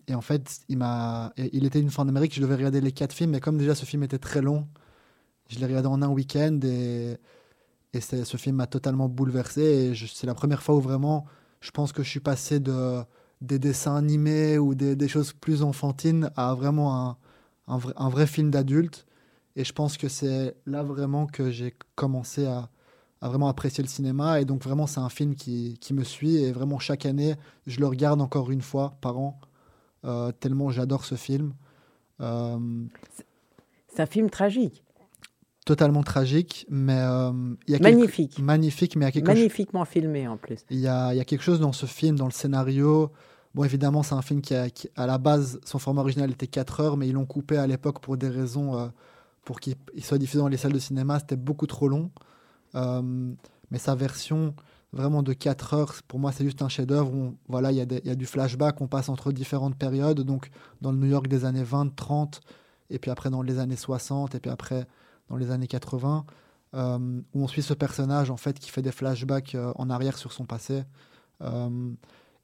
et, 0.08 0.16
en 0.16 0.22
fait, 0.22 0.62
il, 0.70 0.78
m'a, 0.78 1.34
il 1.38 1.66
était 1.66 1.82
une 1.82 1.90
fois 1.90 2.06
en 2.06 2.08
Amérique, 2.08 2.34
je 2.34 2.42
devais 2.42 2.56
regarder 2.56 2.80
les 2.80 2.94
quatre 2.94 3.12
films, 3.12 3.32
mais 3.32 3.42
comme 3.42 3.58
déjà 3.58 3.76
ce 3.76 3.84
film 3.84 4.04
était 4.04 4.18
très 4.18 4.42
long, 4.42 4.66
je 5.50 5.60
l'ai 5.60 5.66
regardé 5.66 5.90
en 5.90 6.02
un 6.02 6.08
week-end 6.08 6.58
et, 6.64 7.18
et 7.94 8.02
ce 8.02 8.38
film 8.38 8.56
m'a 8.58 8.68
totalement 8.68 9.08
bouleversé. 9.08 9.94
C'est 10.12 10.28
la 10.28 10.34
première 10.34 10.64
fois 10.64 10.76
où 10.76 10.82
vraiment, 10.82 11.26
je 11.62 11.72
pense 11.72 11.92
que 11.92 12.02
je 12.02 12.10
suis 12.10 12.20
passé 12.20 12.60
de, 12.60 13.04
des 13.42 13.60
dessins 13.60 13.96
animés 13.96 14.58
ou 14.58 14.74
des, 14.74 15.08
choses 15.08 15.34
plus 15.34 15.62
enfantines 15.62 16.32
à 16.36 16.56
vraiment 16.56 17.18
un, 17.68 18.10
vrai, 18.10 18.26
film 18.26 18.50
d'adulte. 18.50 19.06
Et 19.56 19.64
je 19.64 19.74
pense 19.74 19.98
que 19.98 20.08
c'est 20.08 20.56
là 20.66 20.82
vraiment 20.82 21.28
que 21.28 21.52
j'ai 21.52 21.76
commencé 21.96 22.48
à, 22.48 22.70
vraiment 23.22 23.48
apprécier 23.48 23.84
le 23.84 23.90
cinéma. 23.90 24.42
Et 24.42 24.46
donc 24.46 24.64
vraiment, 24.64 24.88
c'est 24.88 25.00
un 25.00 25.10
film 25.10 25.36
qui, 25.36 25.78
qui, 25.80 25.94
me 25.94 26.04
suit. 26.04 26.38
Et 26.38 26.52
vraiment, 26.52 26.80
chaque 26.80 27.06
année, 27.06 27.36
je 27.68 27.80
le 27.80 27.86
regarde 27.86 28.22
encore 28.22 28.50
une 28.50 28.62
fois 28.62 28.98
par 29.02 29.20
an, 29.20 29.40
euh, 30.06 30.32
tellement 30.32 30.72
j'adore 30.72 31.06
ce 31.06 31.16
film. 31.16 31.54
Euh, 32.22 32.58
c'est 33.88 34.02
un 34.02 34.08
film 34.08 34.30
tragique. 34.30 34.84
Totalement 35.66 36.04
tragique, 36.04 36.66
mais 36.70 36.98
euh, 36.98 37.32
il 37.68 37.74
y 37.74 37.76
a 37.78 37.80
magnifique. 37.80 38.40
magnifique, 38.40 38.96
mais 38.98 39.06
il 39.06 39.08
y 39.08 39.10
a 39.10 39.12
quelque 39.12 39.28
magnifiquement 39.28 39.86
filmé 39.86 40.28
en 40.28 40.36
plus. 40.36 40.66
Il 40.70 40.80
y, 40.80 40.88
a, 40.88 41.14
il 41.14 41.18
y 41.18 41.22
a 41.22 41.26
quelque 41.26 41.44
chose 41.44 41.62
dans 41.62 41.72
ce 41.72 41.86
film, 41.86 42.18
dans 42.18 42.26
le 42.26 42.32
scénario. 42.32 43.12
Bon, 43.56 43.64
évidemment, 43.64 44.04
c'est 44.04 44.16
un 44.16 44.22
film 44.22 44.42
qui, 44.42 44.56
a, 44.56 44.68
à 44.98 45.08
la 45.08 45.18
base, 45.18 45.62
son 45.64 45.80
format 45.80 46.02
original 46.02 46.30
était 46.32 46.48
4 46.48 46.80
heures, 46.82 46.98
mais 46.98 47.08
ils 47.08 47.14
l'ont 47.14 47.26
coupé 47.26 47.56
à 47.56 47.66
l'époque 47.66 48.02
pour 48.02 48.18
des 48.18 48.28
raisons, 48.28 48.92
pour 49.46 49.62
qu'il 49.62 49.76
soit 50.02 50.18
diffusé 50.18 50.40
dans 50.40 50.50
les 50.50 50.58
salles 50.58 50.74
de 50.74 50.80
cinéma. 50.80 51.20
C'était 51.20 51.38
beaucoup 51.38 51.68
trop 51.68 51.88
long. 51.88 52.12
Euh, 52.76 53.32
mais 53.72 53.78
sa 53.78 53.96
version 53.96 54.56
vraiment 54.92 55.24
de 55.24 55.32
4 55.32 55.74
heures, 55.76 55.94
pour 56.08 56.20
moi, 56.20 56.32
c'est 56.34 56.44
juste 56.44 56.62
un 56.62 56.70
chef-d'œuvre. 56.70 57.34
Voilà, 57.48 57.72
il 57.72 57.78
y, 57.78 58.08
y, 58.08 58.10
a 58.10 58.16
du 58.16 58.26
flashback, 58.26 58.82
on 58.82 58.88
passe 58.88 59.08
entre 59.08 59.32
différentes 59.32 59.76
périodes, 59.76 60.22
donc 60.22 60.50
dans 60.82 60.92
le 60.92 60.98
New 60.98 61.08
York 61.08 61.28
des 61.28 61.46
années 61.46 61.64
20, 61.64 61.96
30, 61.96 62.42
et 62.90 63.00
puis 63.00 63.10
après 63.10 63.30
dans 63.30 63.42
les 63.42 63.60
années 63.60 63.76
60, 63.76 64.36
et 64.36 64.40
puis 64.40 64.52
après 64.52 64.86
dans 65.34 65.40
les 65.40 65.50
années 65.50 65.68
80, 65.68 66.26
euh, 66.76 67.22
où 67.34 67.44
on 67.44 67.48
suit 67.48 67.64
ce 67.64 67.74
personnage 67.74 68.30
en 68.30 68.38
fait 68.38 68.60
qui 68.60 68.70
fait 68.70 68.84
des 68.84 68.92
flashbacks 68.92 69.56
euh, 69.56 69.74
en 69.76 69.90
arrière 69.90 70.18
sur 70.18 70.32
son 70.32 70.46
passé. 70.46 70.84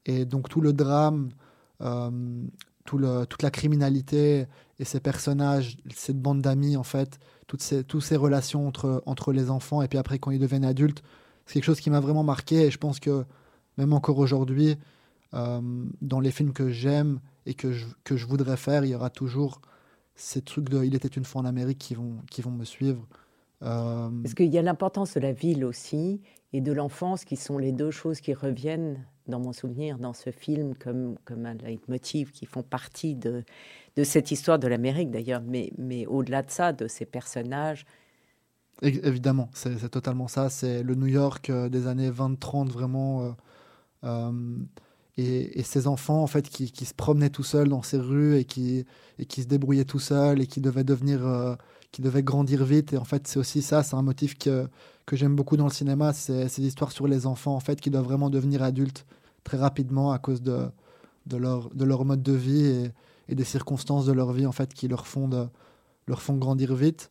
et 0.06 0.24
donc 0.24 0.48
tout 0.48 0.60
le 0.60 0.72
drame, 0.72 1.30
tout 1.78 2.98
le, 2.98 3.24
toute 3.26 3.42
la 3.42 3.50
criminalité 3.50 4.46
et 4.78 4.84
ces 4.84 5.00
personnages, 5.00 5.76
cette 5.94 6.20
bande 6.20 6.42
d'amis 6.42 6.76
en 6.76 6.82
fait, 6.82 7.18
toutes 7.46 7.62
ces, 7.62 8.16
relations 8.16 8.66
entre, 8.66 9.32
les 9.32 9.50
enfants 9.50 9.82
et 9.82 9.88
puis 9.88 9.98
après 9.98 10.18
quand 10.18 10.32
ils 10.32 10.40
deviennent 10.40 10.64
adultes, 10.64 11.02
c'est 11.46 11.54
quelque 11.54 11.64
chose 11.64 11.80
qui 11.80 11.90
m'a 11.90 12.00
vraiment 12.00 12.24
marqué 12.24 12.66
et 12.66 12.70
je 12.70 12.78
pense 12.78 12.98
que 12.98 13.24
même 13.78 13.92
encore 13.92 14.18
aujourd'hui, 14.18 14.76
euh, 15.32 15.60
dans 16.02 16.20
les 16.20 16.32
films 16.32 16.52
que 16.52 16.70
j'aime 16.70 17.20
et 17.46 17.54
que 17.54 17.72
je 17.72 18.26
voudrais 18.26 18.56
faire, 18.56 18.84
il 18.84 18.90
y 18.90 18.94
aura 18.94 19.10
toujours 19.10 19.60
ces 20.14 20.42
trucs 20.42 20.68
de 20.68 20.84
Il 20.84 20.94
était 20.94 21.08
une 21.08 21.24
fois 21.24 21.42
en 21.42 21.44
Amérique 21.44 21.78
qui 21.78 21.94
vont, 21.94 22.16
qui 22.30 22.42
vont 22.42 22.50
me 22.50 22.64
suivre. 22.64 23.06
Euh... 23.62 24.10
Parce 24.22 24.34
qu'il 24.34 24.52
y 24.52 24.58
a 24.58 24.62
l'importance 24.62 25.14
de 25.14 25.20
la 25.20 25.32
ville 25.32 25.64
aussi 25.64 26.20
et 26.52 26.60
de 26.60 26.72
l'enfance 26.72 27.24
qui 27.24 27.36
sont 27.36 27.58
les 27.58 27.72
deux 27.72 27.90
choses 27.90 28.20
qui 28.20 28.34
reviennent 28.34 29.04
dans 29.28 29.38
mon 29.38 29.52
souvenir 29.52 29.98
dans 29.98 30.12
ce 30.12 30.30
film 30.30 30.74
comme, 30.74 31.16
comme 31.24 31.46
un 31.46 31.54
leitmotiv 31.54 32.32
qui 32.32 32.46
font 32.46 32.62
partie 32.62 33.14
de, 33.14 33.44
de 33.96 34.04
cette 34.04 34.30
histoire 34.30 34.58
de 34.58 34.66
l'Amérique 34.66 35.10
d'ailleurs, 35.10 35.42
mais, 35.46 35.72
mais 35.78 36.06
au-delà 36.06 36.42
de 36.42 36.50
ça, 36.50 36.72
de 36.72 36.88
ces 36.88 37.06
personnages. 37.06 37.86
Évidemment, 38.82 39.50
c'est 39.52 39.90
totalement 39.90 40.26
ça. 40.26 40.48
C'est 40.48 40.82
le 40.82 40.94
New 40.94 41.06
York 41.06 41.50
euh, 41.50 41.68
des 41.68 41.86
années 41.86 42.10
20-30 42.10 42.68
vraiment. 42.68 43.36
Euh, 44.04 44.32
euh, 45.18 45.46
et, 45.52 45.62
ces 45.62 45.86
enfants 45.86 46.22
en 46.22 46.26
fait 46.26 46.48
qui, 46.48 46.70
qui, 46.72 46.84
se 46.84 46.94
promenaient 46.94 47.30
tout 47.30 47.42
seuls 47.42 47.68
dans 47.68 47.82
ces 47.82 47.98
rues 47.98 48.36
et 48.36 48.44
qui, 48.44 48.84
et 49.18 49.26
qui 49.26 49.42
se 49.42 49.46
débrouillaient 49.46 49.84
tout 49.84 49.98
seuls 49.98 50.40
et 50.40 50.46
qui 50.46 50.60
devaient 50.60 50.84
devenir, 50.84 51.56
qui 51.92 52.02
devaient 52.02 52.22
grandir 52.22 52.64
vite. 52.64 52.94
En 52.94 53.04
fait, 53.04 53.26
c'est 53.26 53.38
aussi 53.38 53.62
ça, 53.62 53.82
c'est 53.82 53.96
un 53.96 54.02
motif 54.02 54.38
que, 54.38 54.68
que 55.06 55.16
j'aime 55.16 55.36
beaucoup 55.36 55.56
dans 55.56 55.66
le 55.66 55.72
cinéma, 55.72 56.12
c'est 56.12 56.48
ces 56.48 56.62
histoires 56.62 56.92
sur 56.92 57.06
les 57.06 57.26
enfants 57.26 57.54
en 57.54 57.60
fait 57.60 57.80
qui 57.80 57.90
doivent 57.90 58.04
vraiment 58.04 58.30
devenir 58.30 58.62
adultes 58.62 59.06
très 59.44 59.56
rapidement 59.56 60.12
à 60.12 60.18
cause 60.18 60.42
de, 60.42 60.66
de, 61.26 61.36
leur, 61.36 61.70
de 61.74 61.84
leur 61.84 62.04
mode 62.04 62.22
de 62.22 62.32
vie 62.32 62.66
et, 62.66 62.92
et 63.30 63.34
des 63.34 63.44
circonstances 63.44 64.06
de 64.06 64.12
leur 64.12 64.32
vie 64.32 64.46
en 64.46 64.52
fait 64.52 64.74
qui 64.74 64.88
leur 64.88 65.06
font, 65.06 65.28
de, 65.28 65.46
leur 66.06 66.20
font 66.20 66.36
grandir 66.36 66.74
vite, 66.74 67.10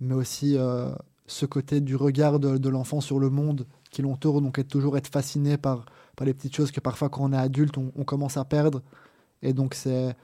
mais 0.00 0.14
aussi 0.14 0.56
euh, 0.56 0.90
ce 1.26 1.46
côté 1.46 1.80
du 1.80 1.96
regard 1.96 2.40
de, 2.40 2.68
l'enfant 2.68 3.00
sur 3.00 3.18
le 3.18 3.30
monde 3.30 3.66
qui 3.92 4.02
l'entoure, 4.02 4.40
donc 4.40 4.58
être 4.58 4.68
toujours 4.68 4.96
être 4.96 5.06
fasciné 5.06 5.56
par, 5.56 5.84
par 6.16 6.26
les 6.26 6.34
petites 6.34 6.56
choses 6.56 6.72
que 6.72 6.80
parfois 6.80 7.08
quand 7.08 7.22
on 7.22 7.32
est 7.32 7.36
adulte 7.36 7.76
on, 7.78 8.04
commence 8.04 8.36
à 8.36 8.44
perdre, 8.44 8.82
et 9.42 9.52
donc 9.52 9.74
c'est 9.74 10.16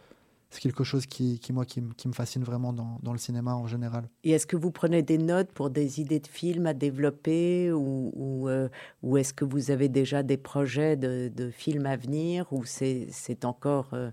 quelque 0.61 0.83
chose 0.83 1.07
qui, 1.07 1.39
qui 1.39 1.53
moi, 1.53 1.67
qui, 1.67 1.83
qui, 1.97 2.09
me 2.09 2.15
fascine 2.15 2.43
vraiment 2.43 2.73
dans, 2.73 2.99
dans, 3.03 3.13
le 3.13 3.19
cinéma 3.19 3.55
en 3.55 3.67
général. 3.67 4.09
Et 4.25 4.31
est-ce 4.31 4.47
que 4.47 4.57
vous 4.57 4.71
prenez 4.71 5.03
des 5.03 5.19
notes 5.19 5.53
pour 5.53 5.69
des 5.69 6.01
idées 6.01 6.21
de 6.21 6.27
films 6.27 6.67
à 6.67 6.73
développer 6.73 7.71
ou, 7.71 8.11
ou, 8.17 8.49
euh, 8.49 8.69
est-ce 9.17 9.35
que 9.35 9.45
vous 9.45 9.71
avez 9.71 9.89
déjà 9.89 10.23
des 10.23 10.39
projets 10.39 10.97
de, 10.97 11.31
de 11.33 11.51
films 11.51 11.87
à 11.87 11.97
venir 11.97 12.51
ou 12.53 12.65
c'est 12.65 13.45
encore 13.45 13.91
euh, 13.93 14.11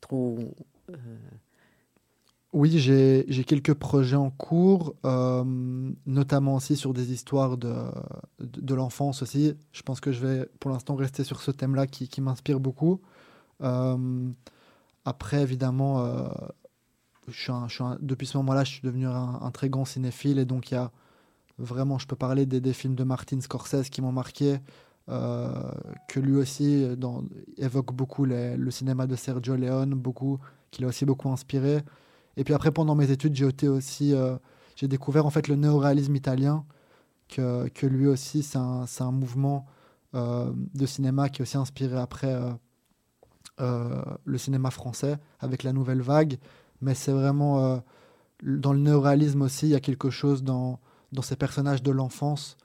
trop... 0.00 0.38
Euh, 0.90 0.94
oui, 2.52 2.78
j'ai 2.78 3.44
quelques 3.44 3.72
projets 3.72 4.16
en 4.16 4.30
cours, 4.30 4.94
euh, 5.06 5.42
notamment 6.04 6.56
aussi 6.56 6.76
sur 6.76 6.92
des 6.92 7.10
histoires 7.12 7.56
de, 7.56 7.74
de, 8.40 8.74
l'enfance 8.74 9.22
aussi. 9.22 9.54
Je 9.72 9.82
pense 9.82 10.00
que 10.00 10.12
je 10.12 10.26
vais 10.26 10.46
pour 10.60 10.70
l'instant 10.70 10.94
rester 10.94 11.24
sur 11.24 11.40
ce 11.40 11.50
thème-là 11.50 11.86
qui, 11.86 12.08
qui 12.08 12.20
m'inspire 12.20 12.60
beaucoup. 12.60 13.00
Euh, 13.62 14.28
après, 15.06 15.40
évidemment, 15.40 16.06
suis 17.30 17.52
je 17.68 17.74
suis 17.74 17.84
depuis 18.00 18.26
ce 18.26 18.36
moment-là, 18.36 18.64
je 18.64 18.72
suis 18.72 18.82
devenu 18.82 19.06
un, 19.06 19.50
très 19.50 19.70
grand 19.70 19.86
cinéphile 19.86 20.38
et 20.38 20.44
donc 20.44 20.70
il 20.70 20.74
y 20.74 20.76
a 20.76 20.90
vraiment, 21.58 21.98
je 21.98 22.06
peux 22.06 22.16
parler 22.16 22.44
des, 22.44 22.60
des 22.60 22.74
films 22.74 22.96
de 22.96 23.04
Martin 23.04 23.40
Scorsese 23.40 23.88
qui 23.88 24.02
m'ont 24.02 24.12
marqué. 24.12 24.58
Euh, 25.08 25.72
que 26.06 26.20
lui 26.20 26.36
aussi 26.36 26.86
évoque 27.56 27.92
beaucoup 27.92 28.24
le 28.24 28.70
cinéma 28.70 29.06
de 29.06 29.16
Sergio 29.16 29.56
Leone, 29.56 29.94
beaucoup, 29.94 30.38
qui 30.70 30.82
l'a 30.82 30.88
aussi 30.88 31.06
beaucoup 31.06 31.30
inspiré. 31.30 31.82
Et 32.36 32.44
puis 32.44 32.54
après, 32.54 32.70
pendant 32.70 32.94
mes 32.94 33.10
études, 33.10 33.34
j'ai 33.34 33.68
aussi, 33.68 34.14
euh, 34.14 34.36
j'ai 34.76 34.88
découvert 34.88 35.26
en 35.26 35.30
fait 35.30 35.48
le 35.48 35.56
néoréalisme 35.56 36.14
italien, 36.14 36.64
que, 37.28 37.68
que 37.68 37.86
lui 37.86 38.06
aussi, 38.06 38.42
c'est 38.42 38.58
un, 38.58 38.84
un, 39.00 39.10
mouvement 39.10 39.66
euh, 40.14 40.52
de 40.74 40.86
cinéma 40.86 41.28
qui 41.28 41.40
est 41.40 41.44
aussi 41.44 41.56
inspiré 41.56 41.98
après 41.98 42.36
le 43.58 44.38
cinéma 44.38 44.70
français 44.72 45.18
avec 45.38 45.62
la 45.62 45.72
nouvelle 45.72 46.02
vague. 46.02 46.38
Mais 46.80 46.94
c'est 46.94 47.12
vraiment 47.12 47.80
dans 48.42 48.72
le 48.72 48.80
néoréalisme 48.80 49.42
aussi, 49.42 49.66
il 49.66 49.70
y 49.70 49.74
a 49.76 49.80
quelque 49.80 50.10
chose 50.10 50.42
dans, 50.42 50.80
dans 51.12 51.22
ces 51.22 51.36
personnages 51.36 51.82
de 51.82 51.92
l'enfance 51.92 52.56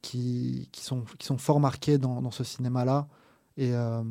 qui, 0.00 0.68
qui, 0.72 0.82
sont, 0.82 1.04
qui 1.18 1.26
sont 1.26 1.36
fort 1.36 1.60
marqués 1.60 1.98
dans, 1.98 2.22
dans 2.22 2.30
ce 2.30 2.42
cinéma-là. 2.42 3.06
Euh, 3.58 4.02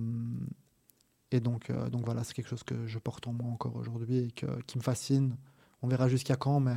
et 1.32 1.40
donc, 1.40 1.70
euh, 1.70 1.90
donc 1.90 2.06
voilà, 2.06 2.24
c'est 2.24 2.34
quelque 2.34 2.50
chose 2.50 2.64
que 2.64 2.88
je 2.88 3.00
porte 3.00 3.28
en 3.28 3.34
moi 3.34 3.52
encore 3.52 3.76
aujourd'hui 3.76 4.18
et 4.18 4.32
que, 4.32 4.46
qui 4.66 4.78
me 4.78 4.84
fascine. 4.84 5.36
On 5.82 5.88
verra 5.88 6.08
jusqu'à 6.08 6.36
quand, 6.36 6.60
mais, 6.60 6.76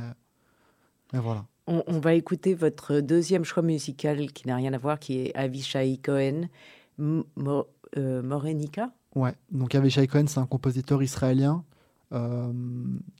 mais 1.13 1.19
voilà. 1.19 1.45
On, 1.67 1.83
on, 1.87 1.99
va 1.99 2.13
écouter 2.13 2.53
votre 2.53 2.99
deuxième 2.99 3.43
choix 3.43 3.63
musical 3.63 4.31
qui 4.31 4.47
n'a 4.47 4.55
rien 4.55 4.73
à 4.73 4.77
voir, 4.77 4.99
qui 4.99 5.19
est 5.19 5.35
Avishai 5.35 5.99
Cohen, 6.03 6.49
Mo, 6.97 7.67
euh, 7.97 8.21
Morenica. 8.21 8.91
Ouais, 9.15 9.33
donc 9.51 9.75
Avishai 9.75 10.07
Cohen, 10.07 10.25
c'est 10.27 10.39
un 10.39 10.45
compositeur 10.45 11.01
israélien 11.01 11.63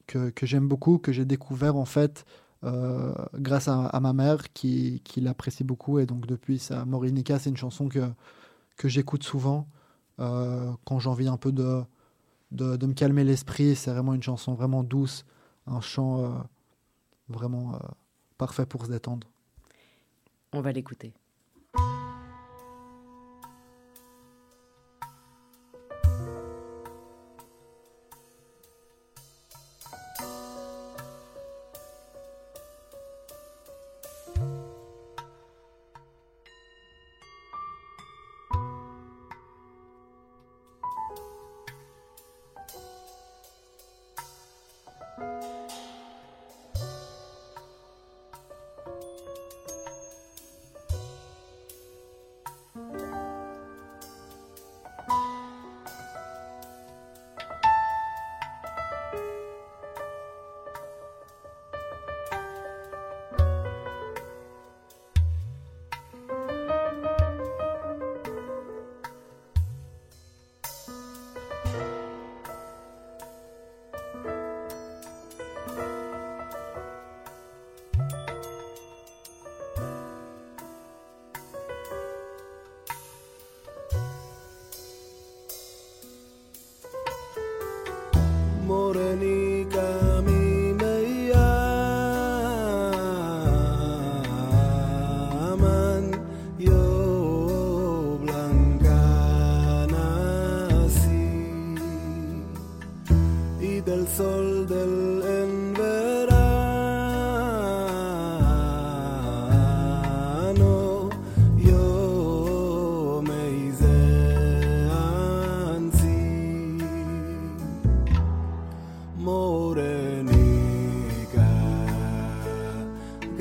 que, 0.08 0.32
que 0.32 0.46
j'aime 0.46 0.68
beaucoup, 0.68 0.98
que 0.98 1.14
j'ai 1.14 1.24
découvert 1.24 1.78
en 1.78 1.86
fait 1.86 2.26
euh, 2.64 3.14
grâce 3.34 3.68
à, 3.68 4.00
ma 4.00 4.14
mère 4.14 4.54
qui, 4.54 5.02
qui 5.04 5.20
l'apprécie 5.22 5.64
beaucoup. 5.64 6.00
Et 6.00 6.06
donc 6.06 6.28
depuis, 6.28 6.60
ça, 6.60 6.86
Morinica, 6.86 7.40
c'est 7.40 7.50
une 7.50 7.58
chanson 7.58 7.88
que, 7.88 8.12
que 8.78 8.88
j'écoute 8.88 9.24
souvent 9.24 9.68
euh, 9.68 9.81
quand 10.18 11.00
j'ai 11.00 11.10
envie 11.10 11.28
un 11.28 11.38
peu 11.38 11.52
de, 11.52 11.84
de, 12.52 12.86
me 12.86 12.94
calmer 12.94 13.24
l'esprit. 13.24 13.76
C'est 13.76 13.92
vraiment 13.92 14.14
une 14.14 14.24
chanson 14.24 14.54
vraiment 14.54 14.84
douce, 14.84 15.26
un 15.68 15.82
chant 15.82 16.24
euh, 16.24 16.30
vraiment 17.30 17.80
parfait 18.38 18.66
pour 18.66 18.86
se 18.86 18.92
détendre. 18.92 19.28
On 20.54 20.62
va 20.62 20.72
l'écouter. 20.72 21.14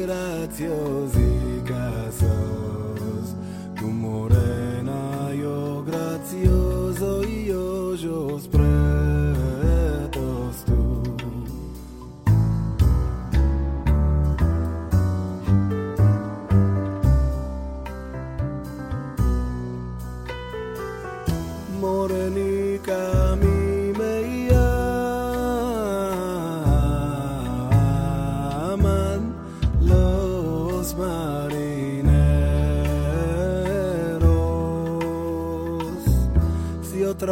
graciosi 0.01 1.63
casos. 1.67 3.35
Tu 3.79 3.87
morena, 3.87 5.33
yo 5.35 5.85
gracioso 5.85 7.23
y 7.25 7.51
hoyos 7.51 8.49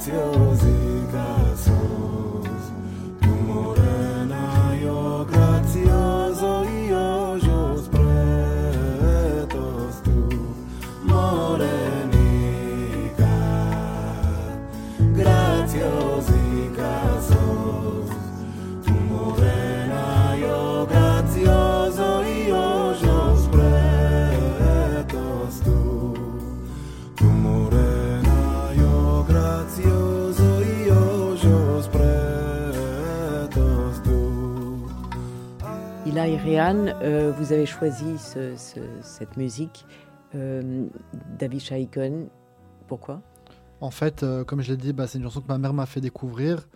it's 0.00 0.08
yours. 0.08 0.79
Euh, 36.46 37.32
vous 37.36 37.52
avez 37.52 37.66
choisi 37.66 38.16
cette 39.02 39.36
musique, 39.36 39.84
euh, 40.34 40.86
David 41.38 41.60
Shaikon. 41.60 42.28
Pourquoi? 42.88 43.22
En 43.80 43.90
fait, 43.90 44.22
euh, 44.22 44.42
comme 44.44 44.62
je 44.62 44.70
l'ai 44.70 44.76
dit, 44.76 44.92
bah, 44.92 45.06
c'est 45.06 45.18
une 45.18 45.24
chanson 45.24 45.42
que 45.42 45.48
ma 45.48 45.58
mère 45.58 45.74
m'a 45.74 45.86
fait 45.86 46.00
découvrir. 46.00 46.66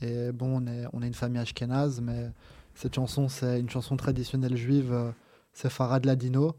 Et 0.00 0.32
bon, 0.32 0.64
on 0.92 1.02
est, 1.02 1.06
une 1.06 1.14
famille 1.14 1.40
ashkénaze, 1.40 2.00
mais 2.00 2.30
cette 2.74 2.94
chanson, 2.94 3.28
c'est 3.28 3.60
une 3.60 3.68
chanson 3.68 3.96
traditionnelle 3.96 4.56
juive, 4.56 5.12
c'est 5.52 5.68
Farad 5.68 6.06
Ladino. 6.06 6.56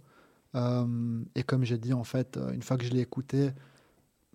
et 0.53 1.43
comme 1.43 1.63
j'ai 1.63 1.79
dit, 1.79 1.93
en 1.93 2.03
fait, 2.03 2.37
une 2.53 2.61
fois 2.61 2.77
que 2.77 2.85
je 2.85 2.91
l'ai 2.91 2.99
écoutée, 2.99 3.49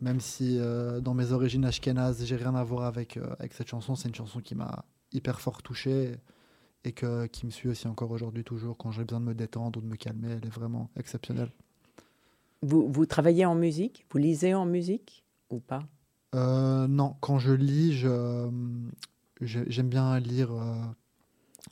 même 0.00 0.18
si 0.18 0.58
dans 1.00 1.14
mes 1.14 1.30
origines 1.30 1.64
ashkénazes, 1.64 2.24
j'ai 2.24 2.34
rien 2.34 2.56
à 2.56 2.64
voir 2.64 2.86
avec, 2.86 3.20
avec 3.38 3.54
cette 3.54 3.68
chanson, 3.68 3.94
c'est 3.94 4.08
une 4.08 4.14
chanson 4.16 4.40
qui 4.40 4.56
m'a 4.56 4.84
hyper 5.12 5.40
fort 5.40 5.62
touché 5.62 6.16
et 6.84 6.92
que, 6.92 7.26
qui 7.26 7.46
me 7.46 7.50
suit 7.50 7.68
aussi 7.68 7.88
encore 7.88 8.10
aujourd'hui, 8.10 8.44
toujours, 8.44 8.76
quand 8.76 8.90
j'ai 8.90 9.04
besoin 9.04 9.20
de 9.20 9.26
me 9.26 9.34
détendre 9.34 9.78
ou 9.78 9.82
de 9.82 9.86
me 9.86 9.96
calmer. 9.96 10.28
Elle 10.30 10.46
est 10.46 10.52
vraiment 10.52 10.90
exceptionnelle. 10.96 11.50
Vous, 12.62 12.88
vous 12.88 13.06
travaillez 13.06 13.44
en 13.44 13.54
musique? 13.54 14.06
Vous 14.10 14.18
lisez 14.18 14.54
en 14.54 14.66
musique? 14.66 15.24
Ou 15.50 15.58
pas? 15.60 15.82
Euh, 16.34 16.86
Non, 16.86 17.16
quand 17.20 17.38
je 17.38 17.52
lis, 17.52 17.92
je, 17.92 18.48
j'aime 19.40 19.88
bien 19.88 20.18
lire 20.20 20.52
euh, 20.52 20.76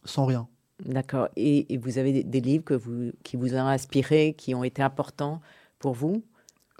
sans 0.04 0.26
rien. 0.26 0.48
D'accord. 0.84 1.28
Et, 1.36 1.78
vous 1.78 1.98
avez 1.98 2.24
des, 2.24 2.40
livres 2.40 2.64
que 2.64 2.74
vous, 2.74 3.12
qui 3.22 3.36
vous 3.36 3.54
ont 3.54 3.66
inspiré, 3.66 4.34
qui 4.36 4.54
ont 4.54 4.64
été 4.64 4.82
importants 4.82 5.40
pour 5.78 5.94
vous? 5.94 6.24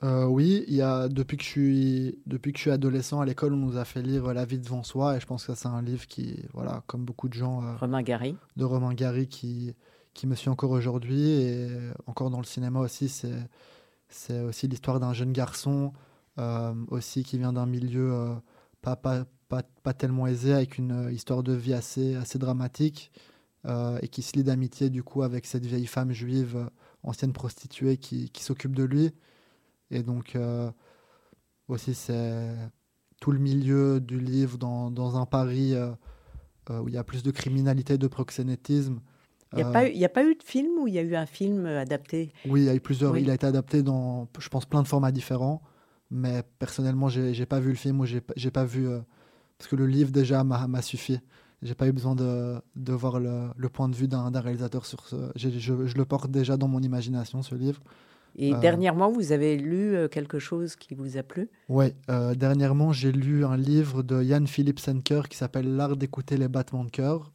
Euh, 0.03 0.25
Oui, 0.25 0.65
il 0.69 0.75
y 0.75 0.83
a, 0.83 1.09
depuis, 1.09 1.37
que 1.37 1.45
je 1.45 1.49
suis, 1.49 2.19
depuis 2.27 2.53
que 2.53 2.59
je 2.59 2.63
suis 2.63 2.71
adolescent 2.71 3.21
à 3.21 3.27
l'école, 3.27 3.55
on 3.55 3.57
nous 3.57 3.77
a 3.77 3.85
fait 3.85 4.03
lire 4.03 4.33
La 4.35 4.45
vie 4.45 4.59
devant 4.59 4.83
soi. 4.83 5.17
Et 5.17 5.21
je 5.21 5.27
pense 5.27 5.47
que 5.47 5.55
c'est 5.55 5.69
un 5.69 5.83
livre 5.83 6.07
qui, 6.07 6.43
voilà, 6.53 6.83
comme 6.87 7.05
beaucoup 7.05 7.29
de 7.29 7.35
gens. 7.35 7.63
Euh, 7.63 7.77
Romain 7.77 8.03
Gary. 8.03 8.37
De 8.57 8.65
Romain 8.65 8.95
Gary 8.95 9.29
qui, 9.29 9.75
qui 10.15 10.27
me 10.27 10.35
suit 10.35 10.51
encore 10.51 10.71
aujourd'hui. 10.71 11.31
Et 11.31 11.69
encore 12.07 12.31
dans 12.31 12.41
le 12.41 12.45
cinéma 12.45 12.81
aussi, 12.81 13.09
c'est, 13.09 13.49
c'est 14.09 14.41
aussi 14.41 14.69
l'histoire 14.69 15.01
d'un 15.01 15.13
jeune 15.13 15.33
garçon 15.33 15.93
euh, 16.39 16.75
aussi 16.89 17.23
qui 17.23 17.39
vient 17.39 17.53
d'un 17.53 17.67
milieu 17.67 18.37
pas, 18.83 18.97
pas, 18.97 19.25
pas, 19.49 19.63
pas, 19.83 19.95
tellement 19.95 20.27
aisé, 20.27 20.53
avec 20.53 20.79
une 20.79 21.11
histoire 21.13 21.43
de 21.43 21.53
vie 21.53 21.75
assez, 21.75 22.17
assez 22.17 22.39
dramatique. 22.39 23.11
Euh, 23.67 23.99
et 24.03 24.09
qui 24.09 24.21
se 24.21 24.37
lie 24.37 24.45
d'amitié 24.45 24.91
du 24.91 25.03
coup 25.03 25.23
avec 25.23 25.47
cette 25.47 25.65
vieille 25.65 25.87
femme 25.87 26.13
juive, 26.13 26.57
euh, 26.57 26.69
ancienne 27.03 27.33
prostituée, 27.33 27.97
qui, 27.97 28.29
qui 28.29 28.43
s'occupe 28.43 28.77
de 28.77 28.85
lui. 28.85 29.11
Et 29.95 30.03
donc 30.03 30.37
euh, 30.37 30.71
aussi 31.69 31.95
c'est 31.95 32.55
tout 33.21 33.33
le 33.33 33.39
milieu 33.39 34.01
du 34.01 34.19
livre 34.19 34.59
dans, 34.59 34.91
dans 34.91 35.17
un 35.17 35.27
Paris 35.27 35.75
où 36.69 36.89
il 36.89 36.95
y 36.95 36.99
a 36.99 37.05
plus 37.05 37.23
de 37.23 37.31
criminalité, 37.31 37.97
de 37.97 38.07
proxénétisme. 38.07 39.01
Il 39.53 39.59
n'y 39.59 39.63
a, 39.63 39.71
pas 39.71 39.89
eu, 39.89 40.05
a 40.05 40.09
pas 40.09 40.25
eu 40.25 40.35
de 40.35 40.43
film 40.43 40.79
ou 40.81 40.89
il 40.89 40.95
y 40.95 40.99
a 40.99 41.03
eu 41.03 41.15
un 41.15 41.27
film 41.27 41.67
adapté? 41.67 42.33
Oui, 42.47 42.63
il 42.63 42.67
y 42.67 42.69
a 42.69 42.75
eu 42.75 42.81
plusieurs. 42.81 43.17
Il 43.17 43.31
a 43.31 43.35
été 43.35 43.47
adapté 43.47 43.83
dans, 43.83 44.29
je 44.39 44.49
pense, 44.49 44.67
plein 44.67 44.83
de 44.83 44.89
formats 44.89 45.13
différents. 45.13 45.63
Mais 46.11 46.43
personnellement, 46.59 47.09
j'ai 47.09 47.33
n'ai 47.33 47.47
pas 47.47 47.61
vu 47.61 47.71
le 47.71 47.77
film 47.77 48.01
ou 48.01 48.05
j'ai 48.05 48.21
pas 48.51 48.65
vu. 48.65 48.89
parce 49.59 49.71
que 49.71 49.77
le 49.77 49.87
livre 49.87 50.11
déjà 50.11 50.45
m'a 50.45 50.83
suffi. 50.83 51.21
J'ai 51.63 51.75
pas 51.75 51.87
eu 51.87 51.93
besoin 51.93 52.15
de, 52.15 52.61
de 52.77 52.93
voir 52.93 53.21
le, 53.21 53.49
le, 53.57 53.69
point 53.71 53.89
de 53.89 53.97
vue 53.97 54.07
d'un 54.07 54.31
réalisateur 54.39 54.85
sur 54.85 55.07
ce. 55.07 55.17
Je, 55.35 55.49
je, 55.49 55.97
le 55.97 56.05
porte 56.05 56.31
déjà 56.31 56.59
dans 56.59 56.69
mon 56.69 56.81
imagination, 56.81 57.43
ce 57.43 57.55
livre. 57.55 57.81
Et 58.37 58.55
euh, 58.55 58.59
dernièrement, 58.59 59.11
vous 59.11 59.33
avez 59.33 59.57
lu 59.57 59.95
euh, 59.95 60.09
quelque 60.09 60.39
chose 60.39 60.77
qui 60.77 60.95
vous 60.95 61.17
a 61.17 61.23
plu? 61.23 61.49
Oui, 61.69 61.95
euh, 62.11 62.35
dernièrement, 62.35 62.93
j'ai 62.93 63.13
lu 63.13 63.45
un 63.45 63.57
livre 63.57 64.03
de 64.03 64.23
Jan 64.23 64.47
Philipp 64.47 64.81
Senker 64.81 65.29
qui 65.29 65.37
s'appelle 65.37 65.77
L'art 65.77 65.97
d'écouter 65.97 66.37
les 66.37 66.49
battements 66.49 66.85
de 66.85 66.91
cœur, 66.91 67.33